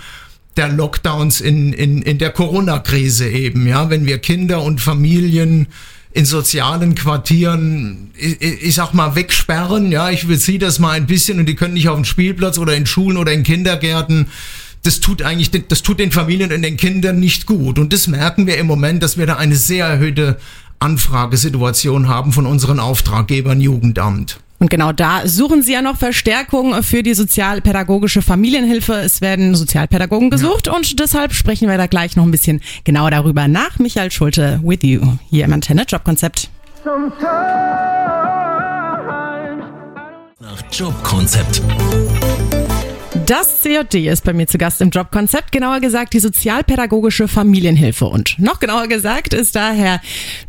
der 0.58 0.70
Lockdowns 0.70 1.42
in, 1.42 1.74
in, 1.74 2.02
in 2.02 2.18
der 2.18 2.32
Corona-Krise 2.32 3.30
eben, 3.30 3.68
ja, 3.68 3.90
wenn 3.90 4.06
wir 4.06 4.20
Kinder 4.20 4.64
und 4.64 4.80
Familien 4.80 5.68
in 6.14 6.24
sozialen 6.24 6.96
Quartieren, 6.96 8.12
ich, 8.16 8.42
ich 8.42 8.76
sag 8.76 8.94
mal, 8.94 9.16
wegsperren, 9.16 9.92
ja, 9.92 10.10
ich 10.10 10.26
beziehe 10.28 10.60
das 10.60 10.80
mal 10.80 10.92
ein 10.92 11.08
bisschen 11.08 11.40
und 11.40 11.46
die 11.48 11.56
können 11.56 11.74
nicht 11.74 11.90
auf 11.90 11.98
den 11.98 12.06
Spielplatz 12.06 12.58
oder 12.58 12.74
in 12.74 12.86
Schulen 12.86 13.18
oder 13.18 13.34
in 13.34 13.44
Kindergärten 13.44 14.28
das 14.86 15.00
tut 15.00 15.22
eigentlich, 15.22 15.52
das 15.68 15.82
tut 15.84 16.00
den 16.00 16.12
Familien 16.12 16.52
und 16.52 16.62
den 16.62 16.78
Kindern 16.78 17.20
nicht 17.20 17.46
gut. 17.46 17.80
Und 17.80 17.94
das 17.94 18.08
merken 18.08 18.48
wir 18.48 18.58
im 18.58 18.68
Moment, 18.68 19.02
dass 19.02 19.18
wir 19.18 19.26
da 19.26 19.38
eine 19.38 19.56
sehr 19.56 19.86
erhöhte 19.86 20.38
Anfragesituation 20.80 22.08
haben 22.08 22.32
von 22.32 22.46
unseren 22.46 22.80
Auftraggebern 22.80 23.62
Jugendamt. 23.62 24.40
Und 24.58 24.70
genau 24.70 24.94
da 24.94 25.28
suchen 25.28 25.64
Sie 25.64 25.74
ja 25.74 25.82
noch 25.82 25.98
Verstärkung 25.98 26.82
für 26.82 27.04
die 27.04 27.14
sozialpädagogische 27.14 28.22
Familienhilfe. 28.22 28.94
Es 28.94 29.20
werden 29.20 29.54
Sozialpädagogen 29.54 30.30
gesucht 30.30 30.68
ja. 30.68 30.74
und 30.74 31.00
deshalb 31.00 31.34
sprechen 31.34 31.68
wir 31.68 31.78
da 31.78 31.88
gleich 31.88 32.16
noch 32.16 32.24
ein 32.24 32.32
bisschen 32.32 32.62
genauer 32.84 33.12
darüber 33.12 33.48
nach. 33.48 33.80
Michael 33.80 34.12
Schulte 34.12 34.62
with 34.64 34.80
you 34.84 35.02
hier 35.30 35.46
im 35.46 35.54
Antenne 35.54 35.84
Jobkonzept. 35.88 36.50
Nach 40.40 40.62
Jobkonzept. 40.72 41.62
Das 43.26 43.62
CJD 43.62 44.08
ist 44.08 44.24
bei 44.24 44.34
mir 44.34 44.46
zu 44.46 44.58
Gast 44.58 44.82
im 44.82 44.92
Jobkonzept, 44.92 45.52
genauer 45.52 45.80
gesagt 45.80 46.14
die 46.14 46.20
sozialpädagogische 46.20 47.28
Familienhilfe. 47.28 48.06
Und 48.06 48.38
noch 48.38 48.60
genauer 48.60 48.88
gesagt 48.88 49.34
ist 49.34 49.56
daher 49.56 50.00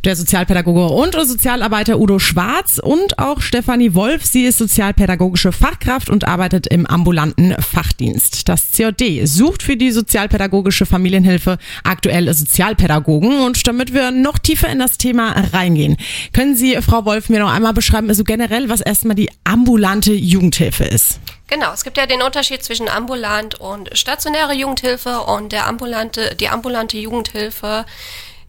der 0.05 0.15
Sozialpädagoge 0.15 0.93
und 0.93 1.15
Sozialarbeiter 1.15 1.99
Udo 1.99 2.19
Schwarz 2.19 2.79
und 2.79 3.19
auch 3.19 3.41
Stefanie 3.41 3.95
Wolf. 3.95 4.27
Sie 4.27 4.45
ist 4.45 4.59
sozialpädagogische 4.59 5.53
Fachkraft 5.53 6.11
und 6.11 6.29
arbeitet 6.29 6.67
im 6.67 6.85
ambulanten 6.85 7.55
Fachdienst. 7.63 8.49
Das 8.49 8.73
CJD 8.73 9.27
sucht 9.27 9.63
für 9.63 9.77
die 9.77 9.91
sozialpädagogische 9.91 10.85
Familienhilfe 10.85 11.57
aktuell 11.85 12.33
Sozialpädagogen. 12.35 13.41
Und 13.41 13.67
damit 13.67 13.95
wir 13.95 14.11
noch 14.11 14.39
tiefer 14.39 14.69
in 14.69 14.81
das 14.81 14.99
Thema 14.99 15.35
reingehen, 15.53 15.97
können 16.35 16.57
Sie, 16.57 16.77
Frau 16.83 17.07
Wolf, 17.07 17.31
mir 17.31 17.41
noch 17.41 17.53
einmal 17.53 17.73
beschreiben, 17.73 18.09
also 18.09 18.25
generell, 18.25 18.69
was 18.69 18.83
erstmal 18.83 19.17
die 19.17 19.31
ambulante 19.45 20.13
Jugendhilfe 20.13 20.85
ist? 20.85 21.21
Genau, 21.49 21.73
es 21.73 21.85
gibt 21.85 21.97
ja 21.97 22.07
den 22.07 22.23
Unterschied 22.23 22.65
zwischen 22.65 22.89
ambulant 22.89 23.61
und 23.61 23.97
stationäre 23.97 24.53
Jugendhilfe 24.53 25.21
und 25.21 25.53
der 25.53 25.67
ambulante, 25.67 26.35
die 26.35 26.49
ambulante 26.49 26.99
Jugendhilfe 26.99 27.85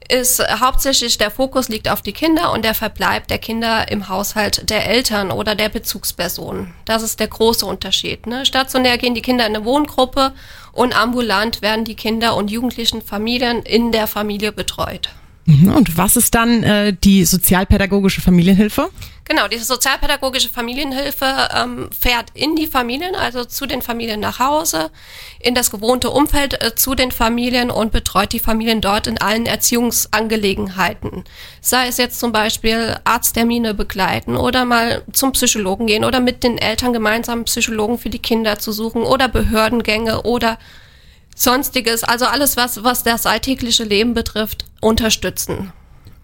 ist 0.10 0.42
hauptsächlich 0.60 1.18
der 1.18 1.32
Fokus 1.32 1.70
liegt 1.70 1.90
auf 1.90 2.02
die 2.02 2.14
Kinder 2.14 2.52
und 2.54 2.64
der 2.64 2.74
Verbleib 2.74 3.28
der 3.28 3.40
Kinder 3.40 3.92
im 3.92 4.08
Haushalt 4.08 4.70
der 4.70 4.88
Eltern 4.88 5.32
oder 5.32 5.54
der 5.54 5.70
Bezugspersonen. 5.70 6.74
Das 6.86 7.04
ist 7.04 7.20
der 7.20 7.28
große 7.28 7.66
Unterschied. 7.66 8.26
Ne? 8.26 8.46
Stationär 8.46 8.98
gehen 8.98 9.16
die 9.16 9.22
Kinder 9.22 9.46
in 9.46 9.56
eine 9.56 9.66
Wohngruppe 9.66 10.34
und 10.72 10.98
ambulant 10.98 11.62
werden 11.62 11.86
die 11.86 11.96
Kinder 11.96 12.36
und 12.36 12.50
jugendlichen 12.50 13.02
Familien 13.02 13.64
in 13.64 13.92
der 13.92 14.08
Familie 14.08 14.52
betreut. 14.52 15.10
Mhm, 15.48 15.74
und 15.74 15.98
was 15.98 16.18
ist 16.18 16.36
dann 16.36 16.62
äh, 16.62 16.94
die 16.94 17.24
sozialpädagogische 17.24 18.20
Familienhilfe? 18.20 18.90
Genau, 19.24 19.48
diese 19.48 19.64
sozialpädagogische 19.64 20.50
Familienhilfe 20.50 21.26
ähm, 21.56 21.90
fährt 21.98 22.32
in 22.34 22.58
die 22.58 22.68
Familien, 22.68 23.16
also 23.16 23.46
zu 23.46 23.66
den 23.66 23.82
Familien 23.82 24.20
nach 24.20 24.40
Hause, 24.40 24.92
in 25.40 25.56
das 25.56 25.72
gewohnte 25.72 26.10
Umfeld 26.10 26.62
äh, 26.62 26.76
zu 26.76 26.96
den 26.96 27.12
Familien 27.12 27.72
und 27.72 27.94
betreut 27.94 28.34
die 28.34 28.40
Familien 28.40 28.82
dort 28.82 29.08
in 29.08 29.20
allen 29.20 29.46
Erziehungsangelegenheiten. 29.46 31.24
Sei 31.62 31.88
es 31.88 31.96
jetzt 31.96 32.20
zum 32.20 32.34
Beispiel 32.34 32.98
Arzttermine 33.06 33.74
begleiten 33.74 34.36
oder 34.36 34.66
mal 34.66 35.02
zum 35.14 35.32
Psychologen 35.32 35.88
gehen 35.88 36.04
oder 36.04 36.20
mit 36.20 36.44
den 36.44 36.58
Eltern 36.58 36.92
gemeinsam 36.92 37.46
Psychologen 37.46 37.98
für 38.00 38.10
die 38.10 38.20
Kinder 38.20 38.60
zu 38.60 38.74
suchen 38.74 39.04
oder 39.04 39.30
Behördengänge 39.30 40.24
oder 40.24 40.58
sonstiges, 41.38 42.04
also 42.04 42.26
alles, 42.26 42.58
was, 42.58 42.84
was 42.84 43.04
das 43.04 43.26
alltägliche 43.26 43.84
Leben 43.84 44.14
betrifft, 44.14 44.66
unterstützen. 44.82 45.72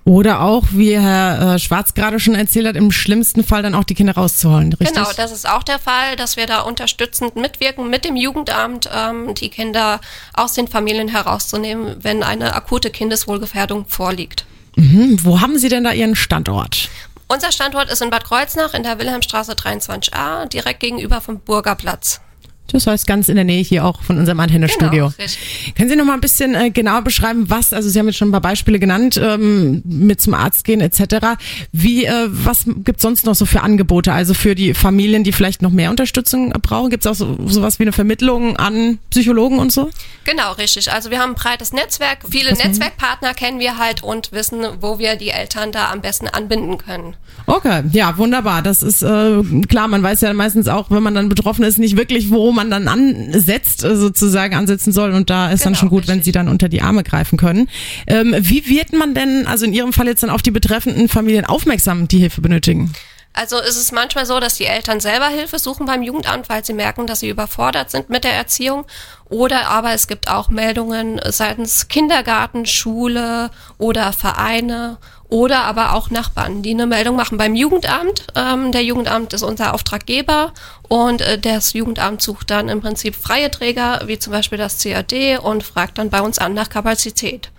Oder 0.06 0.42
auch, 0.42 0.66
wie 0.72 1.00
Herr 1.00 1.58
Schwarz 1.60 1.94
gerade 1.94 2.20
schon 2.20 2.36
erzählt 2.36 2.68
hat, 2.68 2.76
im 2.76 2.92
schlimmsten 2.92 3.42
Fall 3.42 3.64
dann 3.64 3.74
auch 3.74 3.86
die 3.86 3.94
Kinder 3.94 4.14
rauszuholen, 4.16 4.74
richtig? 4.74 4.98
Genau, 4.98 5.10
das 5.16 5.32
ist 5.32 5.48
auch 5.48 5.64
der 5.64 5.80
Fall, 5.80 6.18
dass 6.18 6.36
wir 6.36 6.46
da 6.46 6.60
unterstützend 6.62 7.38
mitwirken 7.38 7.90
mit 7.90 8.04
dem 8.04 8.18
Jugendamt, 8.18 8.90
ähm, 8.94 9.34
die 9.34 9.48
Kinder 9.48 10.02
aus 10.34 10.54
den 10.54 10.68
Familien 10.68 11.08
herauszunehmen, 11.08 11.96
wenn 12.02 12.22
eine 12.22 12.54
akute 12.54 12.90
Kindeswohlgefährdung 12.90 13.86
vorliegt. 13.86 14.46
Mhm. 14.76 15.20
Wo 15.24 15.40
haben 15.40 15.58
Sie 15.58 15.70
denn 15.70 15.86
da 15.86 15.94
Ihren 15.94 16.16
Standort? 16.16 16.90
Unser 17.30 17.54
Standort 17.54 17.90
ist 17.90 18.02
in 18.02 18.10
Bad 18.10 18.26
Kreuznach 18.26 18.74
in 18.74 18.84
der 18.84 19.00
Wilhelmstraße 19.00 19.54
23a, 19.54 20.48
direkt 20.48 20.82
gegenüber 20.82 21.22
vom 21.22 21.40
Burgerplatz. 21.40 22.20
Das 22.72 22.88
heißt 22.88 23.06
ganz 23.06 23.30
in 23.30 23.36
der 23.36 23.44
Nähe 23.44 23.62
hier 23.62 23.86
auch 23.86 24.02
von 24.02 24.18
unserem 24.18 24.40
Antennestudio. 24.40 25.12
Genau. 25.18 25.30
Können 25.76 25.90
Sie 25.90 25.96
noch 25.96 26.06
mal 26.06 26.14
ein 26.14 26.22
bisschen 26.22 26.56
äh, 26.56 26.72
genauer 26.72 27.04
beschreiben, 27.04 27.50
was, 27.50 27.74
also 27.74 27.90
Sie 27.90 28.00
haben 28.00 28.08
jetzt 28.08 28.18
schon 28.18 28.30
ein 28.30 28.32
paar 28.32 28.42
Beispiele 28.42 28.80
genannt, 28.80 29.20
ähm, 29.22 29.82
mit 29.86 30.22
zum 30.22 30.34
Arzt 30.34 30.64
gehen 30.64 30.82
etc. 30.82 31.38
Wie, 31.72 32.06
äh, 32.06 32.28
was 32.30 32.66
gibt's 32.66 33.04
sonst 33.04 33.26
noch 33.26 33.36
so 33.36 33.46
für 33.46 33.62
Angebote? 33.62 34.12
Also 34.12 34.34
für 34.34 34.56
die 34.56 34.74
Familien, 34.74 35.24
die 35.24 35.32
vielleicht 35.32 35.62
noch 35.62 35.72
mehr 35.72 35.92
Unterstützung 35.92 36.52
brauchen, 36.62 36.90
gibt's 36.90 37.06
auch 37.06 37.16
so, 37.16 37.38
sowas 37.46 37.80
wie 37.80 37.84
eine 37.84 37.92
Vermittlung 37.92 38.58
an 38.58 38.98
Psychologen 39.12 39.60
und 39.60 39.72
so? 39.72 39.90
Genau, 40.26 40.54
richtig. 40.54 40.92
Also 40.92 41.12
wir 41.12 41.20
haben 41.20 41.32
ein 41.32 41.36
breites 41.36 41.74
Netzwerk. 41.74 42.20
Viele 42.30 42.56
Sie? 42.56 42.64
Netzwerkpartner 42.66 43.34
kennen 43.34 43.60
wir 43.60 43.78
halt 43.78 44.04
und 44.04 44.32
wissen, 44.32 44.66
wo 44.80 44.98
wir 45.00 45.16
die 45.16 45.30
Eltern 45.30 45.72
da 45.72 45.92
am 45.92 46.02
besten 46.02 46.28
anbinden 46.28 46.78
können. 46.78 47.16
Okay, 47.46 47.84
ja, 47.92 48.18
wunderbar. 48.18 48.62
Das 48.62 48.84
ist 48.84 49.02
äh, 49.02 49.42
klar, 49.68 49.88
man 49.90 50.02
weiß 50.02 50.22
ja 50.22 50.32
meistens 50.34 50.68
auch, 50.70 50.90
wenn 50.92 51.04
man 51.04 51.14
dann 51.14 51.28
betroffen 51.28 51.64
ist, 51.66 51.78
nicht 51.78 51.98
wirklich, 51.98 52.30
wo 52.32 52.52
man 52.54 52.72
dann 52.72 52.88
ansetzt, 52.88 53.84
äh, 53.84 53.96
sozusagen 53.98 54.56
ansetzen 54.56 54.94
soll. 54.94 55.12
Und 55.14 55.30
da 55.30 55.52
ist 55.52 55.66
dann 55.66 55.74
Genau, 55.74 55.80
schon 55.82 55.90
gut, 55.90 56.08
wenn 56.08 56.16
richtig. 56.16 56.26
sie 56.26 56.32
dann 56.32 56.48
unter 56.48 56.70
die 56.70 56.82
Arme 56.82 57.04
greifen 57.04 57.38
können. 57.38 57.70
Ähm, 58.08 58.34
wie 58.40 58.66
wird 58.68 58.94
man 58.94 59.14
denn, 59.14 59.46
also 59.46 59.66
in 59.66 59.74
Ihrem 59.74 59.92
Fall 59.92 60.08
jetzt 60.08 60.24
dann 60.24 60.30
auf 60.30 60.42
die 60.42 60.52
betreffenden 60.52 61.10
Familien 61.10 61.46
aufmerksam, 61.46 62.08
die 62.08 62.20
Hilfe 62.20 62.40
benötigen? 62.42 62.94
Also 63.36 63.58
ist 63.58 63.78
es 63.78 63.92
manchmal 63.92 64.28
so, 64.28 64.40
dass 64.40 64.56
die 64.56 64.66
Eltern 64.66 65.00
selber 65.00 65.28
Hilfe 65.28 65.58
suchen 65.58 65.88
beim 65.88 66.04
Jugendamt, 66.04 66.50
weil 66.50 66.64
sie 66.64 66.74
merken, 66.74 67.08
dass 67.08 67.22
sie 67.22 67.30
überfordert 67.30 67.90
sind 67.90 68.10
mit 68.10 68.24
der 68.24 68.34
Erziehung. 68.34 68.86
Oder 69.28 69.70
aber 69.70 69.92
es 69.94 70.08
gibt 70.08 70.30
auch 70.30 70.50
Meldungen 70.50 71.20
seitens 71.26 71.88
Kindergarten, 71.88 72.68
Schule 72.68 73.50
oder 73.80 74.14
Vereine 74.14 75.00
oder 75.30 75.64
aber 75.64 75.94
auch 75.94 76.12
Nachbarn, 76.12 76.62
die 76.62 76.70
eine 76.76 76.86
Meldung 76.86 77.16
machen 77.16 77.40
beim 77.40 77.56
Jugendamt. 77.56 78.28
Ähm, 78.36 78.72
der 78.72 78.84
Jugendamt 78.84 79.34
ist 79.34 79.42
unser 79.42 79.74
Auftraggeber 79.74 80.54
und 80.88 81.22
äh, 81.22 81.40
das 81.40 81.74
Jugendamt 81.74 82.22
sucht 82.22 82.52
dann 82.52 82.70
im 82.70 82.82
Prinzip 82.82 83.16
freie 83.16 83.50
Träger, 83.50 84.02
wie 84.06 84.20
zum 84.20 84.32
Beispiel 84.32 84.60
das 84.60 84.78
CAD 84.78 85.40
und 85.40 85.64
fragt 85.64 85.98
dann 85.98 86.12
bei 86.12 86.22
uns 86.22 86.38
an 86.38 86.54
nach 86.54 86.70
Kapazität. 86.70 87.50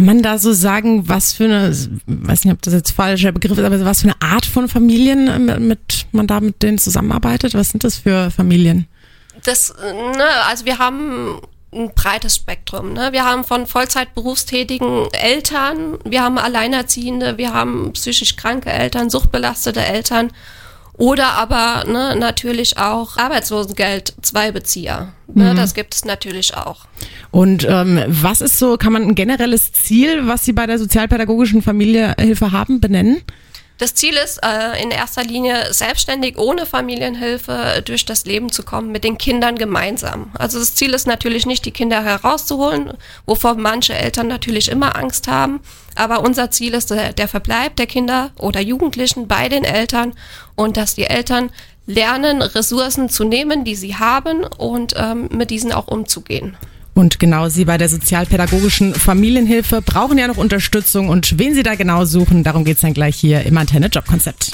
Kann 0.00 0.06
man 0.06 0.22
da 0.22 0.38
so 0.38 0.54
sagen, 0.54 1.10
was 1.10 1.34
für 1.34 1.44
eine, 1.44 1.76
weiß 2.06 2.46
nicht, 2.46 2.54
ob 2.54 2.62
das 2.62 2.72
jetzt 2.72 2.92
falscher 2.92 3.32
Begriff 3.32 3.58
ist, 3.58 3.64
aber 3.64 3.84
was 3.84 4.00
für 4.00 4.08
eine 4.08 4.22
Art 4.22 4.46
von 4.46 4.66
Familien 4.66 5.28
äh, 5.28 5.38
mit, 5.38 5.60
mit 5.60 6.06
man 6.12 6.26
da 6.26 6.40
mit 6.40 6.62
denen 6.62 6.78
zusammenarbeitet? 6.78 7.52
Was 7.52 7.68
sind 7.68 7.84
das 7.84 7.96
für 7.96 8.30
Familien? 8.30 8.86
das, 9.44 9.74
ne, 9.78 10.24
also 10.48 10.64
wir 10.64 10.78
haben 10.78 11.42
ein 11.74 11.92
breites 11.94 12.36
Spektrum. 12.36 12.94
Ne? 12.94 13.12
Wir 13.12 13.26
haben 13.26 13.44
von 13.44 13.66
Vollzeit 13.66 14.14
berufstätigen 14.14 15.06
Eltern, 15.12 15.98
wir 16.06 16.22
haben 16.22 16.38
Alleinerziehende, 16.38 17.36
wir 17.36 17.52
haben 17.52 17.92
psychisch 17.92 18.36
kranke 18.36 18.70
Eltern, 18.70 19.10
suchtbelastete 19.10 19.84
Eltern 19.84 20.32
oder 21.00 21.32
aber 21.32 21.84
ne, 21.90 22.14
natürlich 22.14 22.76
auch 22.76 23.16
Arbeitslosengeld 23.16 24.14
Zweibezieher. 24.20 25.14
Ne? 25.32 25.54
Das 25.54 25.72
gibt 25.72 25.94
es 25.94 26.04
natürlich 26.04 26.54
auch. 26.54 26.84
Und 27.30 27.66
ähm, 27.66 28.02
was 28.06 28.42
ist 28.42 28.58
so, 28.58 28.76
kann 28.76 28.92
man 28.92 29.04
ein 29.04 29.14
generelles 29.14 29.72
Ziel, 29.72 30.26
was 30.26 30.44
Sie 30.44 30.52
bei 30.52 30.66
der 30.66 30.78
sozialpädagogischen 30.78 31.62
Familienhilfe 31.62 32.52
haben, 32.52 32.80
benennen? 32.80 33.22
Das 33.80 33.94
Ziel 33.94 34.12
ist 34.12 34.40
äh, 34.44 34.82
in 34.82 34.90
erster 34.90 35.24
Linie 35.24 35.72
selbstständig 35.72 36.36
ohne 36.36 36.66
Familienhilfe 36.66 37.82
durch 37.82 38.04
das 38.04 38.26
Leben 38.26 38.52
zu 38.52 38.62
kommen 38.62 38.92
mit 38.92 39.04
den 39.04 39.16
Kindern 39.16 39.56
gemeinsam. 39.56 40.32
Also 40.38 40.58
das 40.58 40.74
Ziel 40.74 40.92
ist 40.92 41.06
natürlich 41.06 41.46
nicht, 41.46 41.64
die 41.64 41.70
Kinder 41.70 42.04
herauszuholen, 42.04 42.92
wovor 43.24 43.54
manche 43.54 43.94
Eltern 43.94 44.28
natürlich 44.28 44.68
immer 44.68 44.96
Angst 44.96 45.28
haben. 45.28 45.60
Aber 45.94 46.20
unser 46.20 46.50
Ziel 46.50 46.74
ist 46.74 46.90
der, 46.90 47.14
der 47.14 47.26
Verbleib 47.26 47.76
der 47.76 47.86
Kinder 47.86 48.32
oder 48.38 48.60
Jugendlichen 48.60 49.28
bei 49.28 49.48
den 49.48 49.64
Eltern 49.64 50.12
und 50.56 50.76
dass 50.76 50.94
die 50.94 51.04
Eltern 51.06 51.48
lernen, 51.86 52.42
Ressourcen 52.42 53.08
zu 53.08 53.24
nehmen, 53.24 53.64
die 53.64 53.76
sie 53.76 53.96
haben 53.96 54.44
und 54.44 54.92
ähm, 54.98 55.30
mit 55.32 55.48
diesen 55.48 55.72
auch 55.72 55.88
umzugehen. 55.88 56.54
Und 56.94 57.18
genau 57.18 57.48
Sie 57.48 57.64
bei 57.64 57.78
der 57.78 57.88
sozialpädagogischen 57.88 58.94
Familienhilfe 58.94 59.80
brauchen 59.82 60.18
ja 60.18 60.26
noch 60.26 60.36
Unterstützung. 60.36 61.08
Und 61.08 61.38
wen 61.38 61.54
Sie 61.54 61.62
da 61.62 61.74
genau 61.74 62.04
suchen, 62.04 62.44
darum 62.44 62.64
geht's 62.64 62.80
dann 62.82 62.94
gleich 62.94 63.16
hier 63.16 63.42
im 63.42 63.56
Antenne 63.56 63.86
Jobkonzept. 63.86 64.52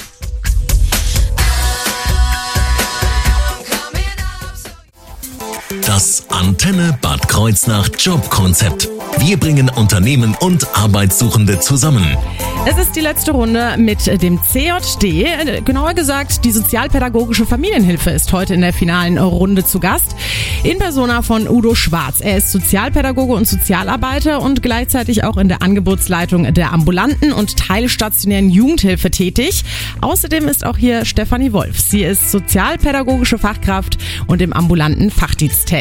Das 5.87 6.25
Antenne 6.27 6.99
Bad 7.01 7.29
Kreuznach 7.29 7.87
Jobkonzept. 7.97 8.89
Wir 9.19 9.37
bringen 9.37 9.69
Unternehmen 9.69 10.35
und 10.41 10.67
Arbeitssuchende 10.75 11.61
zusammen. 11.61 12.17
Es 12.65 12.77
ist 12.77 12.97
die 12.97 12.99
letzte 12.99 13.31
Runde 13.31 13.75
mit 13.77 14.05
dem 14.21 14.41
CJD. 14.43 15.63
Genauer 15.63 15.93
gesagt, 15.93 16.43
die 16.43 16.51
sozialpädagogische 16.51 17.45
Familienhilfe 17.45 18.09
ist 18.09 18.33
heute 18.33 18.53
in 18.53 18.59
der 18.59 18.73
finalen 18.73 19.17
Runde 19.17 19.63
zu 19.63 19.79
Gast. 19.79 20.17
In 20.63 20.77
Persona 20.77 21.21
von 21.21 21.47
Udo 21.47 21.73
Schwarz. 21.75 22.19
Er 22.19 22.37
ist 22.37 22.51
Sozialpädagoge 22.51 23.33
und 23.33 23.47
Sozialarbeiter 23.47 24.41
und 24.41 24.61
gleichzeitig 24.61 25.23
auch 25.23 25.37
in 25.37 25.47
der 25.47 25.61
Angebotsleitung 25.61 26.53
der 26.53 26.73
ambulanten 26.73 27.31
und 27.31 27.55
teilstationären 27.55 28.49
Jugendhilfe 28.49 29.09
tätig. 29.09 29.63
Außerdem 30.01 30.49
ist 30.49 30.65
auch 30.65 30.77
hier 30.77 31.05
Stefanie 31.05 31.53
Wolf. 31.53 31.79
Sie 31.79 32.03
ist 32.03 32.29
sozialpädagogische 32.29 33.37
Fachkraft 33.37 33.97
und 34.27 34.41
im 34.41 34.51
ambulanten 34.51 35.09
Fachdienst 35.09 35.67
tätig. 35.67 35.76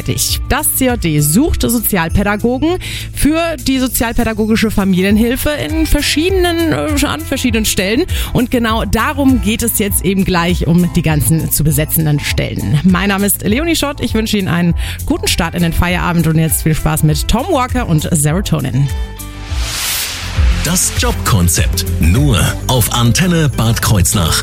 Das 0.48 0.74
CJD 0.74 1.20
sucht 1.20 1.62
Sozialpädagogen 1.62 2.78
für 3.14 3.56
die 3.56 3.78
sozialpädagogische 3.78 4.70
Familienhilfe 4.70 5.50
in 5.50 5.86
verschiedenen, 5.86 6.72
äh, 6.72 7.06
an 7.06 7.20
verschiedenen 7.20 7.64
Stellen. 7.64 8.04
Und 8.32 8.50
genau 8.50 8.84
darum 8.84 9.40
geht 9.42 9.62
es 9.62 9.78
jetzt 9.78 10.04
eben 10.04 10.24
gleich 10.24 10.66
um 10.66 10.92
die 10.94 11.02
ganzen 11.02 11.50
zu 11.50 11.64
besetzenden 11.64 12.20
Stellen. 12.20 12.80
Mein 12.84 13.08
Name 13.08 13.26
ist 13.26 13.42
Leonie 13.42 13.76
Schott. 13.76 14.00
Ich 14.00 14.14
wünsche 14.14 14.38
Ihnen 14.38 14.48
einen 14.48 14.74
guten 15.06 15.28
Start 15.28 15.54
in 15.54 15.62
den 15.62 15.72
Feierabend 15.72 16.26
und 16.26 16.38
jetzt 16.38 16.62
viel 16.62 16.74
Spaß 16.74 17.02
mit 17.02 17.28
Tom 17.28 17.46
Walker 17.50 17.88
und 17.88 18.08
Serotonin. 18.10 18.88
Das 20.64 20.92
Jobkonzept. 20.98 21.86
Nur 22.00 22.40
auf 22.66 22.92
Antenne 22.92 23.48
Bad 23.48 23.80
Kreuznach. 23.80 24.42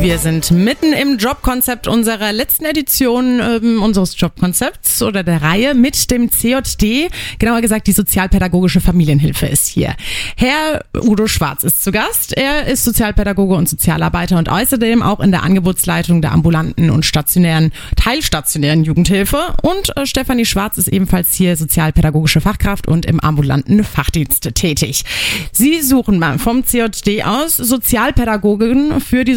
Wir 0.00 0.16
sind 0.16 0.50
mitten 0.50 0.94
im 0.94 1.18
Jobkonzept 1.18 1.86
unserer 1.86 2.32
letzten 2.32 2.64
Edition 2.64 3.38
ähm, 3.38 3.82
unseres 3.82 4.18
Jobkonzepts 4.18 5.02
oder 5.02 5.22
der 5.22 5.42
Reihe 5.42 5.74
mit 5.74 6.10
dem 6.10 6.30
CJD. 6.32 7.10
Genauer 7.38 7.60
gesagt, 7.60 7.86
die 7.86 7.92
sozialpädagogische 7.92 8.80
Familienhilfe 8.80 9.44
ist 9.44 9.66
hier. 9.66 9.94
Herr 10.38 10.86
Udo 11.02 11.26
Schwarz 11.26 11.64
ist 11.64 11.84
zu 11.84 11.92
Gast. 11.92 12.34
Er 12.34 12.66
ist 12.66 12.82
Sozialpädagoge 12.84 13.54
und 13.54 13.68
Sozialarbeiter 13.68 14.38
und 14.38 14.48
außerdem 14.48 15.02
auch 15.02 15.20
in 15.20 15.32
der 15.32 15.42
Angebotsleitung 15.42 16.22
der 16.22 16.32
ambulanten 16.32 16.88
und 16.88 17.04
stationären, 17.04 17.70
teilstationären 17.96 18.84
Jugendhilfe. 18.84 19.54
Und 19.60 19.94
äh, 19.98 20.06
Stefanie 20.06 20.46
Schwarz 20.46 20.78
ist 20.78 20.88
ebenfalls 20.88 21.34
hier 21.34 21.56
sozialpädagogische 21.56 22.40
Fachkraft 22.40 22.88
und 22.88 23.04
im 23.04 23.20
ambulanten 23.20 23.84
Fachdienst 23.84 24.48
tätig. 24.54 25.04
Sie 25.52 25.82
suchen 25.82 26.18
mal 26.18 26.38
vom 26.38 26.64
CJD 26.64 27.22
aus 27.26 27.58
Sozialpädagogen 27.58 29.02
für 29.02 29.24
die 29.24 29.34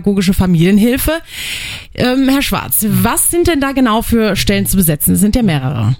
sozialpädagogische 0.00 0.34
Familienhilfe. 0.34 1.20
Ähm, 1.94 2.28
Herr 2.28 2.42
Schwarz, 2.42 2.84
was 2.88 3.30
sind 3.30 3.46
denn 3.46 3.60
da 3.60 3.72
genau 3.72 4.02
für 4.02 4.36
Stellen 4.36 4.66
zu 4.66 4.76
besetzen? 4.76 5.14
Es 5.14 5.20
sind 5.20 5.36
ja 5.36 5.42
mehrere. 5.42 5.96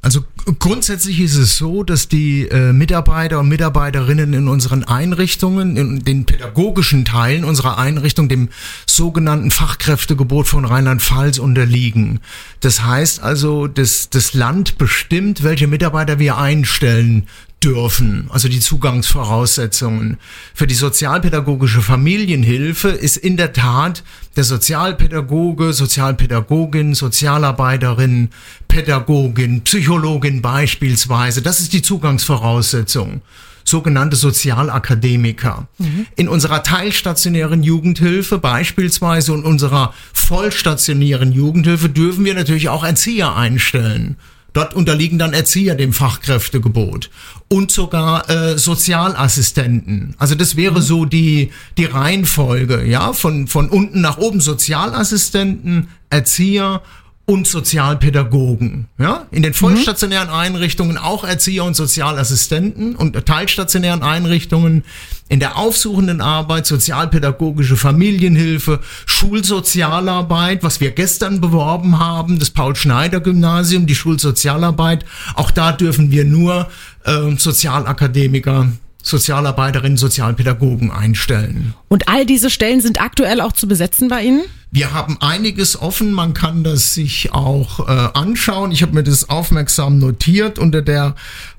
Also 0.00 0.20
grundsätzlich 0.60 1.18
ist 1.18 1.34
es 1.34 1.56
so, 1.56 1.82
dass 1.82 2.06
die 2.06 2.42
äh, 2.42 2.72
Mitarbeiter 2.72 3.40
und 3.40 3.48
Mitarbeiterinnen 3.48 4.32
in 4.32 4.46
unseren 4.46 4.84
Einrichtungen, 4.84 5.76
in 5.76 6.04
den 6.04 6.24
pädagogischen 6.24 7.04
Teilen 7.04 7.44
unserer 7.44 7.78
Einrichtung, 7.78 8.28
dem 8.28 8.48
sogenannten 8.86 9.50
Fachkräftegebot 9.50 10.46
von 10.46 10.64
Rheinland-Pfalz 10.64 11.38
unterliegen. 11.38 12.20
Das 12.60 12.84
heißt 12.84 13.20
also, 13.24 13.66
das, 13.66 14.08
das 14.08 14.34
Land 14.34 14.78
bestimmt, 14.78 15.42
welche 15.42 15.66
Mitarbeiter 15.66 16.20
wir 16.20 16.38
einstellen 16.38 17.26
dürfen, 17.62 18.28
also 18.30 18.48
die 18.48 18.60
Zugangsvoraussetzungen. 18.60 20.18
Für 20.54 20.66
die 20.66 20.74
sozialpädagogische 20.74 21.82
Familienhilfe 21.82 22.88
ist 22.88 23.16
in 23.16 23.36
der 23.36 23.52
Tat 23.52 24.04
der 24.36 24.44
Sozialpädagoge, 24.44 25.72
Sozialpädagogin, 25.72 26.94
Sozialarbeiterin, 26.94 28.30
Pädagogin, 28.68 29.62
Psychologin 29.62 30.40
beispielsweise. 30.40 31.42
Das 31.42 31.60
ist 31.60 31.72
die 31.72 31.82
Zugangsvoraussetzung 31.82 33.22
sogenannte 33.64 34.16
Sozialakademiker. 34.16 35.68
Mhm. 35.78 36.06
In 36.16 36.28
unserer 36.28 36.62
teilstationären 36.62 37.62
Jugendhilfe 37.62 38.38
beispielsweise 38.38 39.34
und 39.34 39.44
unserer 39.44 39.92
vollstationären 40.14 41.32
Jugendhilfe 41.32 41.90
dürfen 41.90 42.24
wir 42.24 42.34
natürlich 42.34 42.70
auch 42.70 42.82
Erzieher 42.82 43.36
einstellen. 43.36 44.16
Dort 44.54 44.74
unterliegen 44.74 45.18
dann 45.18 45.34
Erzieher 45.34 45.74
dem 45.74 45.92
Fachkräftegebot 45.92 47.10
und 47.48 47.70
sogar 47.70 48.28
äh, 48.28 48.58
Sozialassistenten. 48.58 50.14
Also 50.18 50.34
das 50.34 50.56
wäre 50.56 50.82
so 50.82 51.04
die 51.04 51.50
die 51.76 51.86
Reihenfolge, 51.86 52.84
ja, 52.84 53.12
von 53.12 53.46
von 53.46 53.68
unten 53.68 54.00
nach 54.00 54.18
oben 54.18 54.40
Sozialassistenten, 54.40 55.88
Erzieher 56.10 56.82
und 57.28 57.46
Sozialpädagogen. 57.46 58.86
Ja? 58.96 59.26
In 59.30 59.42
den 59.42 59.52
vollstationären 59.52 60.30
Einrichtungen 60.30 60.96
auch 60.96 61.24
Erzieher 61.24 61.64
und 61.64 61.76
Sozialassistenten 61.76 62.96
und 62.96 63.26
teilstationären 63.26 64.02
Einrichtungen 64.02 64.82
in 65.28 65.40
der 65.40 65.56
aufsuchenden 65.56 66.20
Arbeit, 66.20 66.66
sozialpädagogische 66.66 67.76
Familienhilfe, 67.76 68.80
Schulsozialarbeit, 69.06 70.62
was 70.62 70.80
wir 70.80 70.90
gestern 70.90 71.40
beworben 71.40 71.98
haben, 71.98 72.38
das 72.38 72.50
Paul-Schneider-Gymnasium, 72.50 73.86
die 73.86 73.94
Schulsozialarbeit. 73.94 75.04
Auch 75.34 75.50
da 75.50 75.72
dürfen 75.72 76.10
wir 76.10 76.24
nur 76.24 76.68
äh, 77.04 77.36
Sozialakademiker 77.36 78.68
Sozialarbeiterinnen, 79.02 79.96
Sozialpädagogen 79.96 80.90
einstellen. 80.90 81.74
Und 81.88 82.08
all 82.08 82.26
diese 82.26 82.50
Stellen 82.50 82.80
sind 82.80 83.00
aktuell 83.00 83.40
auch 83.40 83.52
zu 83.52 83.66
besetzen 83.68 84.08
bei 84.08 84.22
Ihnen? 84.22 84.42
Wir 84.70 84.92
haben 84.92 85.16
einiges 85.22 85.80
offen, 85.80 86.12
man 86.12 86.34
kann 86.34 86.62
das 86.62 86.92
sich 86.92 87.32
auch 87.32 87.88
äh, 87.88 88.10
anschauen. 88.12 88.70
Ich 88.70 88.82
habe 88.82 88.92
mir 88.92 89.02
das 89.02 89.30
aufmerksam 89.30 89.98
notiert 89.98 90.58
unter 90.58 90.82
der 90.82 91.14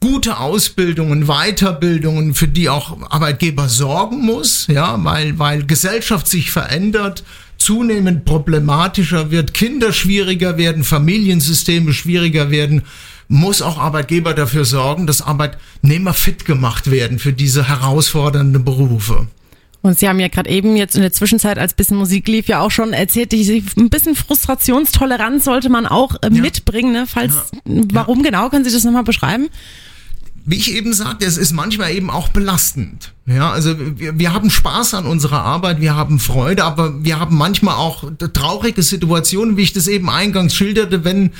gute 0.00 0.38
Ausbildungen, 0.38 1.26
Weiterbildungen, 1.26 2.34
für 2.34 2.48
die 2.48 2.68
auch 2.68 2.96
Arbeitgeber 3.08 3.68
sorgen 3.68 4.24
muss, 4.24 4.66
ja, 4.66 4.96
weil, 5.04 5.38
weil 5.38 5.64
Gesellschaft 5.64 6.26
sich 6.26 6.50
verändert, 6.50 7.22
zunehmend 7.60 8.24
problematischer 8.24 9.30
wird, 9.30 9.54
Kinder 9.54 9.92
schwieriger 9.92 10.56
werden, 10.56 10.82
Familiensysteme 10.82 11.92
schwieriger 11.92 12.50
werden, 12.50 12.82
muss 13.28 13.62
auch 13.62 13.78
Arbeitgeber 13.78 14.34
dafür 14.34 14.64
sorgen, 14.64 15.06
dass 15.06 15.22
Arbeitnehmer 15.22 16.14
fit 16.14 16.44
gemacht 16.44 16.90
werden 16.90 17.18
für 17.18 17.32
diese 17.32 17.68
herausfordernden 17.68 18.64
Berufe. 18.64 19.28
Und 19.82 19.98
Sie 19.98 20.08
haben 20.08 20.20
ja 20.20 20.28
gerade 20.28 20.50
eben 20.50 20.76
jetzt 20.76 20.96
in 20.96 21.02
der 21.02 21.12
Zwischenzeit, 21.12 21.58
als 21.58 21.72
bisschen 21.72 21.96
Musik 21.96 22.28
lief, 22.28 22.48
ja 22.48 22.60
auch 22.60 22.70
schon 22.70 22.92
erzählt, 22.92 23.32
ein 23.32 23.88
bisschen 23.88 24.14
Frustrationstoleranz 24.14 25.44
sollte 25.44 25.70
man 25.70 25.86
auch 25.86 26.16
äh, 26.22 26.28
mitbringen. 26.28 26.92
Ne? 26.92 27.06
Falls, 27.06 27.34
warum 27.64 28.22
genau? 28.22 28.50
Können 28.50 28.64
Sie 28.64 28.72
das 28.72 28.84
nochmal 28.84 29.04
beschreiben? 29.04 29.48
Wie 30.44 30.56
ich 30.56 30.74
eben 30.74 30.92
sagte, 30.92 31.26
es 31.26 31.36
ist 31.36 31.52
manchmal 31.52 31.92
eben 31.92 32.10
auch 32.10 32.28
belastend. 32.28 33.12
Ja, 33.26 33.50
also 33.50 33.76
wir, 33.98 34.18
wir 34.18 34.32
haben 34.32 34.50
Spaß 34.50 34.94
an 34.94 35.06
unserer 35.06 35.42
Arbeit, 35.42 35.80
wir 35.80 35.94
haben 35.94 36.18
Freude, 36.18 36.64
aber 36.64 37.04
wir 37.04 37.20
haben 37.20 37.36
manchmal 37.36 37.76
auch 37.76 38.04
traurige 38.32 38.82
Situationen, 38.82 39.56
wie 39.56 39.62
ich 39.62 39.72
das 39.72 39.86
eben 39.86 40.10
eingangs 40.10 40.54
schilderte, 40.54 41.04
wenn 41.04 41.30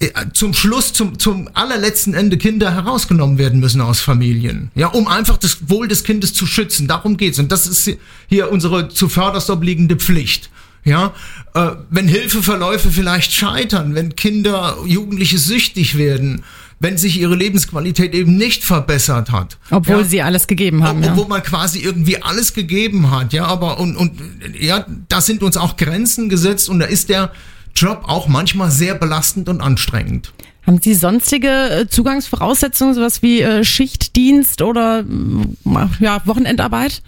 äh, 0.00 0.08
zum 0.32 0.54
Schluss, 0.54 0.92
zum, 0.92 1.18
zum 1.18 1.48
allerletzten 1.54 2.14
Ende 2.14 2.38
Kinder 2.38 2.72
herausgenommen 2.72 3.36
werden 3.38 3.60
müssen 3.60 3.80
aus 3.80 4.00
Familien. 4.00 4.70
Ja, 4.74 4.88
um 4.88 5.06
einfach 5.06 5.36
das 5.36 5.68
Wohl 5.68 5.88
des 5.88 6.04
Kindes 6.04 6.32
zu 6.32 6.46
schützen. 6.46 6.88
Darum 6.88 7.16
geht's. 7.16 7.38
Und 7.38 7.52
das 7.52 7.66
ist 7.66 7.98
hier 8.26 8.50
unsere 8.50 8.88
zuvörderst 8.88 9.50
obliegende 9.50 9.96
Pflicht. 9.96 10.50
Ja, 10.84 11.12
äh, 11.52 11.72
wenn 11.90 12.08
Hilfeverläufe 12.08 12.90
vielleicht 12.90 13.32
scheitern, 13.32 13.94
wenn 13.94 14.16
Kinder, 14.16 14.78
Jugendliche 14.86 15.38
süchtig 15.38 15.98
werden, 15.98 16.42
wenn 16.80 16.96
sich 16.96 17.20
ihre 17.20 17.36
Lebensqualität 17.36 18.14
eben 18.14 18.36
nicht 18.36 18.64
verbessert 18.64 19.30
hat. 19.30 19.58
Obwohl 19.70 19.98
ja, 19.98 20.04
Sie 20.04 20.22
alles 20.22 20.46
gegeben 20.46 20.82
haben. 20.82 21.04
obwohl 21.04 21.24
ja. 21.24 21.28
man 21.28 21.42
quasi 21.42 21.80
irgendwie 21.80 22.22
alles 22.22 22.54
gegeben 22.54 23.10
hat, 23.10 23.34
ja, 23.34 23.44
aber 23.44 23.78
und, 23.78 23.96
und 23.96 24.20
ja, 24.58 24.86
da 25.08 25.20
sind 25.20 25.42
uns 25.42 25.58
auch 25.58 25.76
Grenzen 25.76 26.30
gesetzt 26.30 26.70
und 26.70 26.80
da 26.80 26.86
ist 26.86 27.10
der 27.10 27.32
Job 27.76 28.04
auch 28.06 28.28
manchmal 28.28 28.70
sehr 28.70 28.94
belastend 28.94 29.48
und 29.50 29.60
anstrengend. 29.60 30.32
Haben 30.66 30.80
Sie 30.80 30.94
sonstige 30.94 31.48
äh, 31.48 31.88
Zugangsvoraussetzungen, 31.88 32.94
sowas 32.94 33.22
wie 33.22 33.42
äh, 33.42 33.62
Schichtdienst 33.62 34.62
oder 34.62 35.00
äh, 35.00 36.04
ja, 36.04 36.22
Wochenendarbeit? 36.24 37.02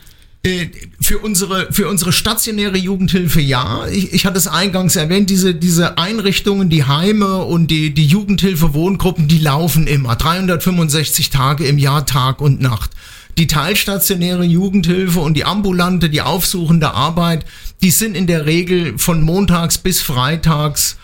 Äh, 0.45 0.71
Für 1.01 1.19
unsere, 1.19 1.73
für 1.73 1.89
unsere 1.89 2.13
stationäre 2.13 2.77
Jugendhilfe 2.77 3.41
ja. 3.41 3.87
Ich, 3.89 4.13
ich 4.13 4.27
hatte 4.27 4.39
es 4.39 4.49
eingangs 4.49 4.97
erwähnt, 4.97 5.31
diese, 5.31 5.55
diese 5.55 5.99
Einrichtungen, 5.99 6.69
die 6.69 6.85
Heime 6.85 7.45
und 7.45 7.69
die, 7.69 7.95
die 7.95 8.07
Jugendhilfe-Wohngruppen, 8.07 9.29
die 9.29 9.39
laufen 9.39 9.87
immer. 9.87 10.17
365 10.17 11.31
Tage 11.31 11.65
im 11.65 11.79
Jahr, 11.79 12.07
Tag 12.07 12.41
und 12.41 12.61
Nacht. 12.61 12.91
Die 13.39 13.47
teilstationäre 13.47 14.45
Jugendhilfe 14.45 15.21
und 15.21 15.35
die 15.35 15.45
ambulante, 15.45 16.11
die 16.11 16.23
aufsuchende 16.23 16.93
Arbeit, 16.93 17.45
die 17.83 17.91
sind 17.91 18.17
in 18.17 18.27
der 18.27 18.47
Regel 18.47 18.99
von 18.99 19.23
montags 19.23 19.79
bis 19.79 20.03
freitags 20.03 20.97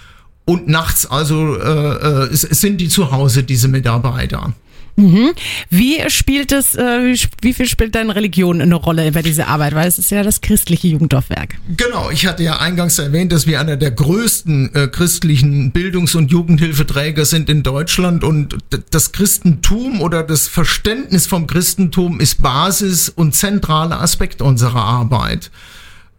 und 0.45 0.69
nachts, 0.69 1.07
also 1.07 1.57
äh, 1.57 2.25
äh, 2.25 2.29
sind 2.33 2.81
die 2.81 2.89
zu 2.89 3.13
Hause, 3.13 3.45
diese 3.45 3.69
Mitarbeiter. 3.69 4.53
Mhm. 4.99 5.31
Wie 5.71 5.99
spielt 6.09 6.51
es, 6.51 6.75
äh, 6.75 7.15
wie 7.41 7.55
viel 7.55 7.67
spielt 7.67 7.95
deine 7.95 8.17
Religion 8.17 8.61
eine 8.61 8.75
Rolle 8.75 9.13
bei 9.13 9.23
dieser 9.23 9.47
Arbeit? 9.47 9.77
Weil 9.77 9.87
es 9.87 9.97
ist 9.97 10.11
ja 10.11 10.25
das 10.25 10.41
christliche 10.41 10.89
Jugenddorfwerk. 10.89 11.55
Genau, 11.77 12.11
ich 12.11 12.27
hatte 12.27 12.43
ja 12.43 12.59
eingangs 12.59 12.99
erwähnt, 12.99 13.31
dass 13.31 13.47
wir 13.47 13.61
einer 13.61 13.77
der 13.77 13.93
größten 13.93 14.75
äh, 14.75 14.89
christlichen 14.89 15.71
Bildungs- 15.71 16.17
und 16.17 16.33
Jugendhilfeträger 16.33 17.25
sind 17.25 17.49
in 17.49 17.63
Deutschland 17.63 18.25
und 18.25 18.59
das 18.91 19.13
Christentum 19.13 20.01
oder 20.01 20.25
das 20.25 20.49
Verständnis 20.49 21.29
vom 21.29 21.47
Christentum 21.47 22.19
ist 22.19 22.43
Basis 22.43 23.09
und 23.09 23.37
zentraler 23.37 24.01
Aspekt 24.01 24.43
unserer 24.43 24.83
Arbeit. 24.83 25.53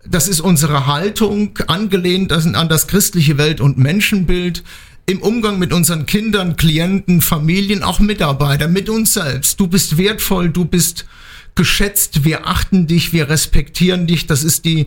Das 0.08 0.30
ist 0.30 0.40
unsere 0.40 0.88
Haltung, 0.88 1.60
angelehnt 1.68 2.32
an 2.32 2.70
das 2.70 2.88
christliche 2.88 3.38
Welt- 3.38 3.60
und 3.60 3.78
Menschenbild 3.78 4.64
im 5.10 5.24
Umgang 5.24 5.58
mit 5.58 5.74
unseren 5.74 6.06
Kindern, 6.06 6.56
Klienten, 6.56 7.22
Familien, 7.22 7.82
auch 7.82 8.00
Mitarbeiter, 8.00 8.68
mit 8.68 8.90
uns 8.90 9.16
selbst. 9.16 9.60
Du 9.60 9.66
bist 9.66 9.98
wertvoll, 9.98 10.50
du 10.50 10.66
bist 10.66 11.08
geschätzt, 11.56 12.26
wir 12.26 12.46
achten 12.46 12.86
dich, 12.86 13.12
wir 13.12 13.28
respektieren 13.28 14.06
dich. 14.06 14.28
Das 14.28 14.44
ist 14.44 14.66
die, 14.66 14.86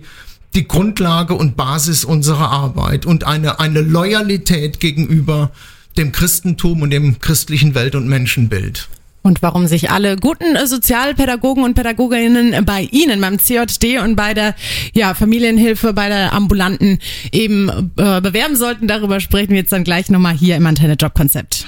die 0.55 0.69
Grundlage 0.69 1.35
und 1.35 1.57
Basis 1.57 2.05
unserer 2.05 2.53
Arbeit 2.53 3.05
und 3.05 3.25
eine, 3.25 3.59
eine 3.59 3.81
Loyalität 3.81 4.79
gegenüber 4.79 5.51
dem 5.97 6.13
Christentum 6.13 6.83
und 6.83 6.91
dem 6.91 7.19
christlichen 7.19 7.75
Welt- 7.75 7.97
und 7.97 8.07
Menschenbild 8.07 8.89
und 9.23 9.43
warum 9.43 9.67
sich 9.67 9.91
alle 9.91 10.17
guten 10.17 10.67
Sozialpädagogen 10.67 11.65
und 11.65 11.75
Pädagoginnen 11.75 12.65
bei 12.65 12.83
Ihnen, 12.91 13.21
beim 13.21 13.39
CJD 13.39 13.99
und 14.03 14.17
bei 14.17 14.35
der 14.35 14.55
ja, 14.93 15.15
Familienhilfe, 15.15 15.93
bei 15.93 16.09
der 16.09 16.33
ambulanten 16.33 16.99
eben 17.31 17.69
äh, 17.97 18.21
bewerben 18.21 18.57
sollten. 18.57 18.89
Darüber 18.89 19.21
sprechen 19.21 19.51
wir 19.51 19.59
jetzt 19.59 19.73
dann 19.73 19.85
gleich 19.85 20.11
nochmal 20.11 20.35
hier 20.35 20.57
im 20.57 20.67
Antenne 20.67 20.95
Job 20.95 21.15
Konzept. 21.15 21.65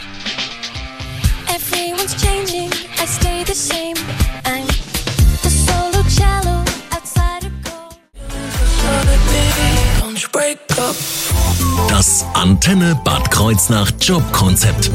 Das 11.88 12.24
Antenne 12.34 13.00
Bad 13.04 13.30
Kreuznach 13.30 13.90
Jobkonzept. 14.00 14.90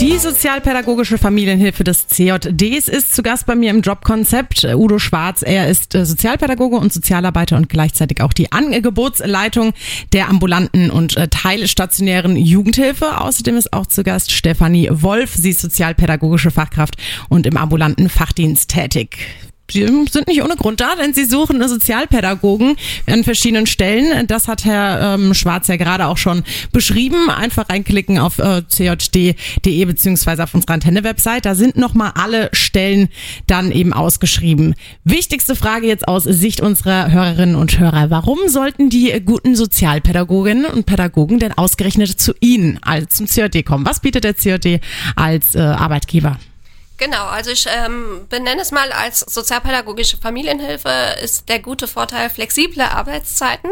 Die 0.00 0.18
sozialpädagogische 0.18 1.16
Familienhilfe 1.16 1.82
des 1.82 2.06
CJDs 2.06 2.88
ist 2.88 3.14
zu 3.14 3.22
Gast 3.22 3.46
bei 3.46 3.54
mir 3.54 3.70
im 3.70 3.80
Jobkonzept. 3.80 4.64
Udo 4.64 4.98
Schwarz, 4.98 5.40
er 5.42 5.68
ist 5.68 5.94
äh, 5.94 6.04
Sozialpädagoge 6.04 6.76
und 6.76 6.92
Sozialarbeiter 6.92 7.56
und 7.56 7.70
gleichzeitig 7.70 8.20
auch 8.20 8.34
die 8.34 8.52
Angebotsleitung 8.52 9.72
der 10.12 10.28
ambulanten 10.28 10.90
und 10.90 11.16
äh, 11.16 11.28
teilstationären 11.28 12.36
Jugendhilfe. 12.36 13.20
Außerdem 13.20 13.56
ist 13.56 13.72
auch 13.72 13.86
zu 13.86 14.02
Gast 14.02 14.32
Stefanie 14.32 14.90
Wolf. 14.90 15.34
Sie 15.34 15.50
ist 15.50 15.62
sozialpädagogische 15.62 16.50
Fachkraft 16.50 16.96
und 17.30 17.46
im 17.46 17.56
ambulanten 17.56 18.10
Fachdienst 18.10 18.68
tätig. 18.68 19.16
Sie 19.70 19.86
sind 20.10 20.28
nicht 20.28 20.42
ohne 20.42 20.56
Grund 20.56 20.80
da, 20.80 20.94
denn 20.96 21.12
sie 21.12 21.24
suchen 21.24 21.66
Sozialpädagogen 21.66 22.76
an 23.06 23.24
verschiedenen 23.24 23.66
Stellen. 23.66 24.26
Das 24.26 24.46
hat 24.48 24.64
Herr 24.64 25.14
ähm, 25.14 25.34
Schwarz 25.34 25.68
ja 25.68 25.76
gerade 25.76 26.06
auch 26.06 26.18
schon 26.18 26.44
beschrieben. 26.72 27.30
Einfach 27.30 27.68
reinklicken 27.68 28.18
auf 28.18 28.38
äh, 28.38 28.62
cjd.de 28.66 29.84
beziehungsweise 29.84 30.44
auf 30.44 30.54
unserer 30.54 30.74
Antenne-Website. 30.74 31.44
Da 31.44 31.54
sind 31.54 31.76
nochmal 31.76 32.12
alle 32.14 32.48
Stellen 32.52 33.08
dann 33.46 33.72
eben 33.72 33.92
ausgeschrieben. 33.92 34.74
Wichtigste 35.04 35.56
Frage 35.56 35.88
jetzt 35.88 36.06
aus 36.06 36.24
Sicht 36.24 36.60
unserer 36.60 37.10
Hörerinnen 37.10 37.56
und 37.56 37.78
Hörer. 37.78 38.10
Warum 38.10 38.38
sollten 38.46 38.88
die 38.88 39.20
guten 39.24 39.56
Sozialpädagoginnen 39.56 40.66
und 40.66 40.86
Pädagogen 40.86 41.38
denn 41.38 41.52
ausgerechnet 41.52 42.20
zu 42.20 42.34
Ihnen 42.40 42.78
als 42.82 43.16
zum 43.16 43.26
CJD 43.26 43.64
kommen? 43.64 43.84
Was 43.84 44.00
bietet 44.00 44.24
der 44.24 44.36
CJD 44.36 44.80
als 45.16 45.54
äh, 45.54 45.60
Arbeitgeber? 45.60 46.38
Genau, 46.98 47.26
also 47.26 47.50
ich 47.50 47.66
ähm, 47.68 48.26
benenne 48.28 48.62
es 48.62 48.72
mal 48.72 48.90
als 48.90 49.20
sozialpädagogische 49.20 50.16
Familienhilfe 50.16 50.88
ist 51.22 51.48
der 51.48 51.58
gute 51.58 51.86
Vorteil 51.86 52.30
flexible 52.30 52.82
Arbeitszeiten. 52.82 53.70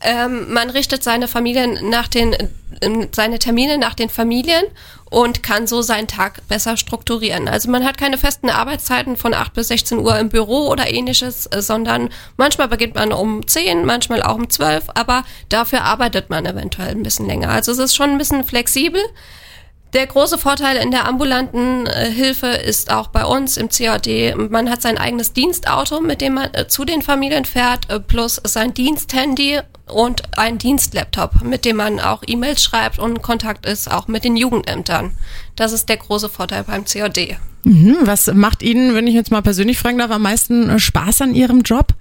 Ähm, 0.00 0.52
man 0.52 0.70
richtet 0.70 1.02
seine 1.02 1.28
Familien 1.28 1.90
nach 1.90 2.08
den 2.08 2.34
ähm, 2.80 3.08
seine 3.12 3.38
Termine 3.38 3.78
nach 3.78 3.94
den 3.94 4.08
Familien 4.08 4.64
und 5.10 5.42
kann 5.42 5.66
so 5.66 5.82
seinen 5.82 6.06
Tag 6.06 6.46
besser 6.48 6.76
strukturieren. 6.76 7.48
Also 7.48 7.70
man 7.70 7.84
hat 7.84 7.98
keine 7.98 8.18
festen 8.18 8.50
Arbeitszeiten 8.50 9.16
von 9.16 9.34
8 9.34 9.54
bis 9.54 9.68
16 9.68 9.98
Uhr 9.98 10.18
im 10.18 10.28
Büro 10.28 10.68
oder 10.68 10.90
ähnliches, 10.90 11.46
äh, 11.46 11.60
sondern 11.60 12.10
manchmal 12.36 12.68
beginnt 12.68 12.94
man 12.94 13.12
um 13.12 13.46
10, 13.46 13.84
manchmal 13.84 14.22
auch 14.22 14.36
um 14.36 14.48
12, 14.48 14.84
aber 14.94 15.24
dafür 15.48 15.82
arbeitet 15.82 16.30
man 16.30 16.46
eventuell 16.46 16.90
ein 16.90 17.02
bisschen 17.02 17.26
länger. 17.26 17.50
Also 17.50 17.72
es 17.72 17.78
ist 17.78 17.96
schon 17.96 18.10
ein 18.10 18.18
bisschen 18.18 18.44
flexibel. 18.44 19.02
Der 19.94 20.06
große 20.06 20.36
Vorteil 20.36 20.76
in 20.76 20.90
der 20.90 21.06
ambulanten 21.06 21.86
äh, 21.86 22.10
Hilfe 22.10 22.48
ist 22.48 22.92
auch 22.92 23.08
bei 23.08 23.24
uns 23.24 23.56
im 23.56 23.70
CAD, 23.70 24.34
man 24.36 24.68
hat 24.68 24.82
sein 24.82 24.98
eigenes 24.98 25.32
Dienstauto, 25.32 26.00
mit 26.00 26.20
dem 26.20 26.34
man 26.34 26.52
äh, 26.52 26.68
zu 26.68 26.84
den 26.84 27.00
Familien 27.00 27.46
fährt, 27.46 27.88
äh, 27.88 27.98
plus 27.98 28.38
sein 28.44 28.74
Diensthandy 28.74 29.60
und 29.86 30.38
ein 30.38 30.58
Dienstlaptop, 30.58 31.42
mit 31.42 31.64
dem 31.64 31.76
man 31.76 32.00
auch 32.00 32.22
E-Mails 32.26 32.62
schreibt 32.62 32.98
und 32.98 33.22
Kontakt 33.22 33.64
ist, 33.64 33.90
auch 33.90 34.08
mit 34.08 34.24
den 34.24 34.36
Jugendämtern. 34.36 35.12
Das 35.56 35.72
ist 35.72 35.88
der 35.88 35.96
große 35.96 36.28
Vorteil 36.28 36.64
beim 36.64 36.84
CAD. 36.84 37.38
Mhm, 37.64 37.96
was 38.02 38.26
macht 38.34 38.62
Ihnen, 38.62 38.94
wenn 38.94 39.06
ich 39.06 39.14
jetzt 39.14 39.30
mal 39.30 39.42
persönlich 39.42 39.78
fragen 39.78 39.98
darf, 39.98 40.10
am 40.10 40.22
meisten 40.22 40.68
äh, 40.68 40.78
Spaß 40.78 41.22
an 41.22 41.34
Ihrem 41.34 41.62
Job? 41.62 41.94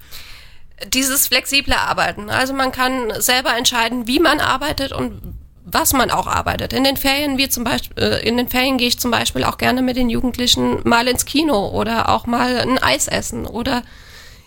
Dieses 0.94 1.28
flexible 1.28 1.74
Arbeiten. 1.74 2.30
Also 2.30 2.54
man 2.54 2.74
kann 2.74 3.14
selber 3.20 3.58
entscheiden, 3.58 4.08
wie 4.08 4.20
man 4.20 4.42
arbeitet 4.42 4.92
und 4.92 5.22
was 5.70 5.94
man 5.94 6.12
auch 6.12 6.28
arbeitet. 6.28 6.72
In 6.72 6.84
den 6.84 6.98
Ferien, 6.98 7.38
wie 7.38 7.50
zum 7.50 7.64
Beispiel, 7.64 8.02
äh, 8.02 8.28
in 8.28 8.38
den 8.38 8.48
Ferien 8.48 8.78
gehe 8.78 8.88
ich 8.88 9.00
zum 9.00 9.12
Beispiel 9.12 9.44
auch 9.44 9.58
gerne 9.58 9.82
mit 9.82 9.98
den 9.98 10.10
Jugendlichen 10.10 10.80
mal 10.84 11.08
ins 11.08 11.26
Kino 11.26 11.68
oder 11.70 12.10
auch 12.10 12.26
mal 12.26 12.58
ein 12.58 12.78
Eis 12.82 13.08
essen 13.08 13.46
oder 13.46 13.84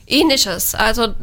ähnliches. 0.07 0.75
Also 0.75 1.15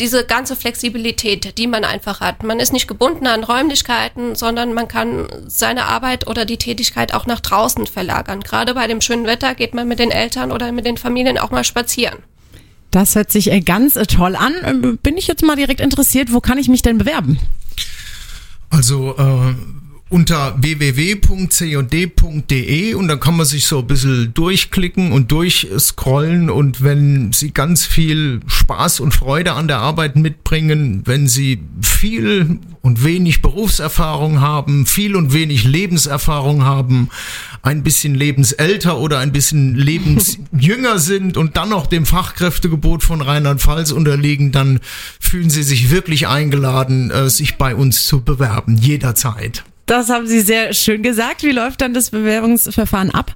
diese 0.00 0.24
ganze 0.24 0.56
Flexibilität, 0.56 1.56
die 1.56 1.66
man 1.68 1.84
einfach 1.84 2.20
hat. 2.20 2.42
Man 2.42 2.58
ist 2.58 2.72
nicht 2.72 2.88
gebunden 2.88 3.28
an 3.28 3.44
Räumlichkeiten, 3.44 4.34
sondern 4.34 4.74
man 4.74 4.88
kann 4.88 5.28
seine 5.46 5.84
Arbeit 5.84 6.26
oder 6.26 6.44
die 6.44 6.56
Tätigkeit 6.56 7.14
auch 7.14 7.26
nach 7.26 7.40
draußen 7.40 7.86
verlagern. 7.86 8.40
Gerade 8.40 8.74
bei 8.74 8.88
dem 8.88 9.00
schönen 9.00 9.26
Wetter 9.26 9.54
geht 9.54 9.72
man 9.72 9.86
mit 9.86 10.00
den 10.00 10.10
Eltern 10.10 10.50
oder 10.50 10.72
mit 10.72 10.84
den 10.84 10.96
Familien 10.96 11.38
auch 11.38 11.52
mal 11.52 11.64
spazieren. 11.64 12.18
Das 12.90 13.14
hört 13.14 13.30
sich 13.30 13.50
äh, 13.50 13.60
ganz 13.60 13.96
äh, 13.96 14.06
toll 14.06 14.36
an. 14.36 14.98
Bin 15.02 15.16
ich 15.16 15.26
jetzt 15.26 15.42
mal 15.42 15.56
direkt 15.56 15.80
interessiert, 15.80 16.32
wo 16.32 16.40
kann 16.40 16.58
ich 16.58 16.68
mich 16.68 16.82
denn 16.82 16.98
bewerben? 16.98 17.38
Also 18.74 19.14
äh, 19.16 19.54
unter 20.10 20.54
www.cod.de 20.60 21.24
und 22.94 23.08
dann 23.08 23.20
kann 23.20 23.36
man 23.36 23.46
sich 23.46 23.66
so 23.66 23.78
ein 23.80 23.86
bisschen 23.86 24.34
durchklicken 24.34 25.12
und 25.12 25.32
durchscrollen 25.32 26.50
und 26.50 26.84
wenn 26.84 27.32
Sie 27.32 27.52
ganz 27.52 27.86
viel 27.86 28.40
Spaß 28.46 29.00
und 29.00 29.14
Freude 29.14 29.54
an 29.54 29.66
der 29.66 29.78
Arbeit 29.78 30.16
mitbringen, 30.16 31.02
wenn 31.06 31.26
Sie 31.26 31.60
viel 31.80 32.60
und 32.82 33.02
wenig 33.02 33.40
Berufserfahrung 33.40 34.40
haben, 34.42 34.84
viel 34.84 35.16
und 35.16 35.32
wenig 35.32 35.64
Lebenserfahrung 35.64 36.64
haben, 36.64 37.08
ein 37.62 37.82
bisschen 37.82 38.14
lebensälter 38.14 38.98
oder 38.98 39.20
ein 39.20 39.32
bisschen 39.32 39.74
lebensjünger 39.78 40.98
sind 40.98 41.38
und 41.38 41.56
dann 41.56 41.70
noch 41.70 41.86
dem 41.86 42.04
Fachkräftegebot 42.04 43.02
von 43.02 43.22
Rheinland-Pfalz 43.22 43.90
unterliegen, 43.90 44.52
dann 44.52 44.80
fühlen 45.18 45.48
Sie 45.48 45.62
sich 45.62 45.90
wirklich 45.90 46.28
eingeladen, 46.28 47.10
äh, 47.10 47.30
sich 47.30 47.56
bei 47.56 47.74
uns 47.74 48.06
zu 48.06 48.20
bewerben, 48.20 48.76
jederzeit. 48.76 49.64
Das 49.86 50.08
haben 50.08 50.26
Sie 50.26 50.40
sehr 50.40 50.72
schön 50.72 51.02
gesagt. 51.02 51.42
Wie 51.42 51.52
läuft 51.52 51.80
dann 51.80 51.94
das 51.94 52.10
Bewerbungsverfahren 52.10 53.10
ab? 53.10 53.34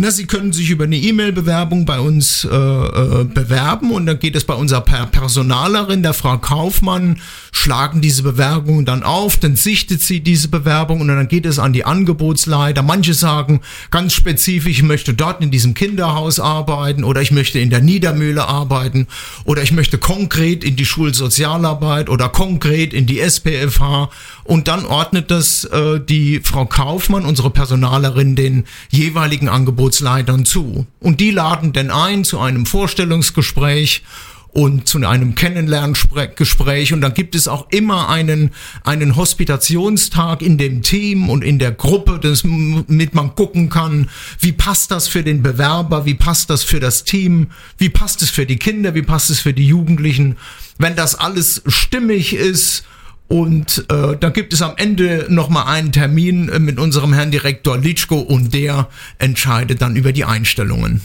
Na, 0.00 0.12
Sie 0.12 0.26
können 0.26 0.52
sich 0.52 0.70
über 0.70 0.84
eine 0.84 0.96
E-Mail-Bewerbung 0.96 1.84
bei 1.84 1.98
uns 1.98 2.44
äh, 2.44 2.54
äh, 2.54 3.24
bewerben 3.24 3.90
und 3.90 4.06
dann 4.06 4.20
geht 4.20 4.36
es 4.36 4.44
bei 4.44 4.54
unserer 4.54 4.82
per 4.82 5.06
Personalerin, 5.06 6.04
der 6.04 6.14
Frau 6.14 6.38
Kaufmann, 6.38 7.20
schlagen 7.50 8.00
diese 8.00 8.22
Bewerbungen 8.22 8.84
dann 8.84 9.02
auf, 9.02 9.38
dann 9.38 9.56
sichtet 9.56 10.00
sie 10.00 10.20
diese 10.20 10.46
Bewerbung 10.46 11.00
und 11.00 11.08
dann 11.08 11.26
geht 11.26 11.46
es 11.46 11.58
an 11.58 11.72
die 11.72 11.84
Angebotsleiter. 11.84 12.82
Manche 12.82 13.12
sagen 13.12 13.60
ganz 13.90 14.12
spezifisch, 14.14 14.70
ich 14.70 14.82
möchte 14.84 15.14
dort 15.14 15.42
in 15.42 15.50
diesem 15.50 15.74
Kinderhaus 15.74 16.38
arbeiten 16.38 17.02
oder 17.02 17.20
ich 17.20 17.32
möchte 17.32 17.58
in 17.58 17.70
der 17.70 17.80
Niedermühle 17.80 18.46
arbeiten 18.46 19.08
oder 19.46 19.64
ich 19.64 19.72
möchte 19.72 19.98
konkret 19.98 20.62
in 20.62 20.76
die 20.76 20.86
Schulsozialarbeit 20.86 22.08
oder 22.08 22.28
konkret 22.28 22.94
in 22.94 23.06
die 23.06 23.18
SPFH 23.18 24.10
und 24.48 24.66
dann 24.66 24.86
ordnet 24.86 25.30
das 25.30 25.64
äh, 25.64 26.00
die 26.00 26.40
Frau 26.42 26.64
Kaufmann, 26.64 27.26
unsere 27.26 27.50
Personalerin, 27.50 28.34
den 28.34 28.64
jeweiligen 28.88 29.50
Angebotsleitern 29.50 30.46
zu. 30.46 30.86
Und 31.00 31.20
die 31.20 31.30
laden 31.30 31.74
dann 31.74 31.90
ein 31.90 32.24
zu 32.24 32.40
einem 32.40 32.64
Vorstellungsgespräch 32.64 34.04
und 34.48 34.88
zu 34.88 35.06
einem 35.06 35.34
Kennenlerngespräch 35.34 36.94
und 36.94 37.02
dann 37.02 37.12
gibt 37.12 37.34
es 37.34 37.46
auch 37.46 37.66
immer 37.70 38.08
einen 38.08 38.52
einen 38.84 39.16
Hospitationstag 39.16 40.40
in 40.40 40.56
dem 40.56 40.80
Team 40.80 41.28
und 41.28 41.44
in 41.44 41.58
der 41.58 41.72
Gruppe, 41.72 42.18
damit 42.18 43.14
man 43.14 43.34
gucken 43.34 43.68
kann, 43.68 44.08
wie 44.40 44.52
passt 44.52 44.90
das 44.90 45.08
für 45.08 45.22
den 45.22 45.42
Bewerber, 45.42 46.06
wie 46.06 46.14
passt 46.14 46.48
das 46.48 46.64
für 46.64 46.80
das 46.80 47.04
Team, 47.04 47.48
wie 47.76 47.90
passt 47.90 48.22
es 48.22 48.30
für 48.30 48.46
die 48.46 48.56
Kinder, 48.56 48.94
wie 48.94 49.02
passt 49.02 49.28
es 49.28 49.40
für 49.40 49.52
die 49.52 49.66
Jugendlichen. 49.66 50.38
Wenn 50.78 50.96
das 50.96 51.16
alles 51.16 51.60
stimmig 51.66 52.34
ist 52.34 52.84
Und 53.28 53.84
äh, 53.90 54.16
dann 54.18 54.32
gibt 54.32 54.54
es 54.54 54.62
am 54.62 54.72
Ende 54.76 55.26
nochmal 55.28 55.66
einen 55.66 55.92
Termin 55.92 56.48
äh, 56.48 56.58
mit 56.58 56.78
unserem 56.78 57.12
Herrn 57.12 57.30
Direktor 57.30 57.76
Litschko 57.76 58.18
und 58.18 58.54
der 58.54 58.88
entscheidet 59.18 59.82
dann 59.82 59.96
über 59.96 60.12
die 60.12 60.24
Einstellungen. 60.24 61.02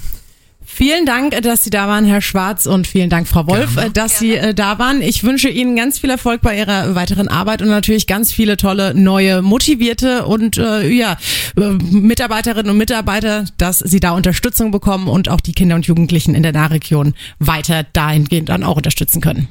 Vielen 0.66 1.06
Dank, 1.06 1.40
dass 1.44 1.64
Sie 1.64 1.70
da 1.70 1.88
waren, 1.88 2.06
Herr 2.06 2.22
Schwarz, 2.22 2.66
und 2.66 2.88
vielen 2.88 3.12
Dank, 3.12 3.28
Frau 3.28 3.46
Wolf, 3.46 3.76
Gerne. 3.76 3.90
äh, 3.90 3.92
dass 3.92 4.18
Sie 4.18 4.36
äh, 4.36 4.56
da 4.56 4.80
waren. 4.80 5.02
Ich 5.04 5.24
wünsche 5.24 5.48
Ihnen 5.50 5.76
ganz 5.76 6.00
viel 6.00 6.10
Erfolg 6.10 6.42
bei 6.42 6.58
Ihrer 6.58 6.96
weiteren 6.96 7.28
Arbeit 7.28 7.62
und 7.62 7.68
natürlich 7.68 8.08
ganz 8.08 8.32
viele 8.32 8.58
tolle, 8.58 8.96
neue, 8.96 9.44
motivierte 9.44 10.26
und 10.26 10.58
äh, 10.58 10.88
ja, 10.88 11.18
äh, 11.58 11.62
Mitarbeiterinnen 11.62 12.72
und 12.72 12.78
Mitarbeiter, 12.78 13.46
dass 13.58 13.80
Sie 13.80 14.00
da 14.00 14.12
Unterstützung 14.12 14.72
bekommen 14.72 15.10
und 15.10 15.30
auch 15.30 15.42
die 15.42 15.54
Kinder 15.54 15.76
und 15.76 15.86
Jugendlichen 15.86 16.34
in 16.34 16.42
der 16.42 16.54
Nahregion 16.54 17.14
weiter 17.38 17.84
dahingehend 17.84 18.50
dann 18.50 18.64
auch 18.64 18.78
unterstützen 18.78 19.22
können. 19.22 19.50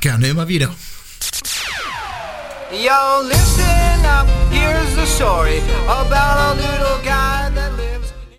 Gerne 0.00 0.28
immer 0.28 0.48
wieder. 0.48 0.70
Yo, 2.72 3.20
listen 3.22 4.06
up, 4.06 4.26
here's 4.50 4.96
the 4.96 5.04
story 5.04 5.58
about 5.84 6.56
a 6.56 6.60
little 6.62 7.04
guy 7.04 7.31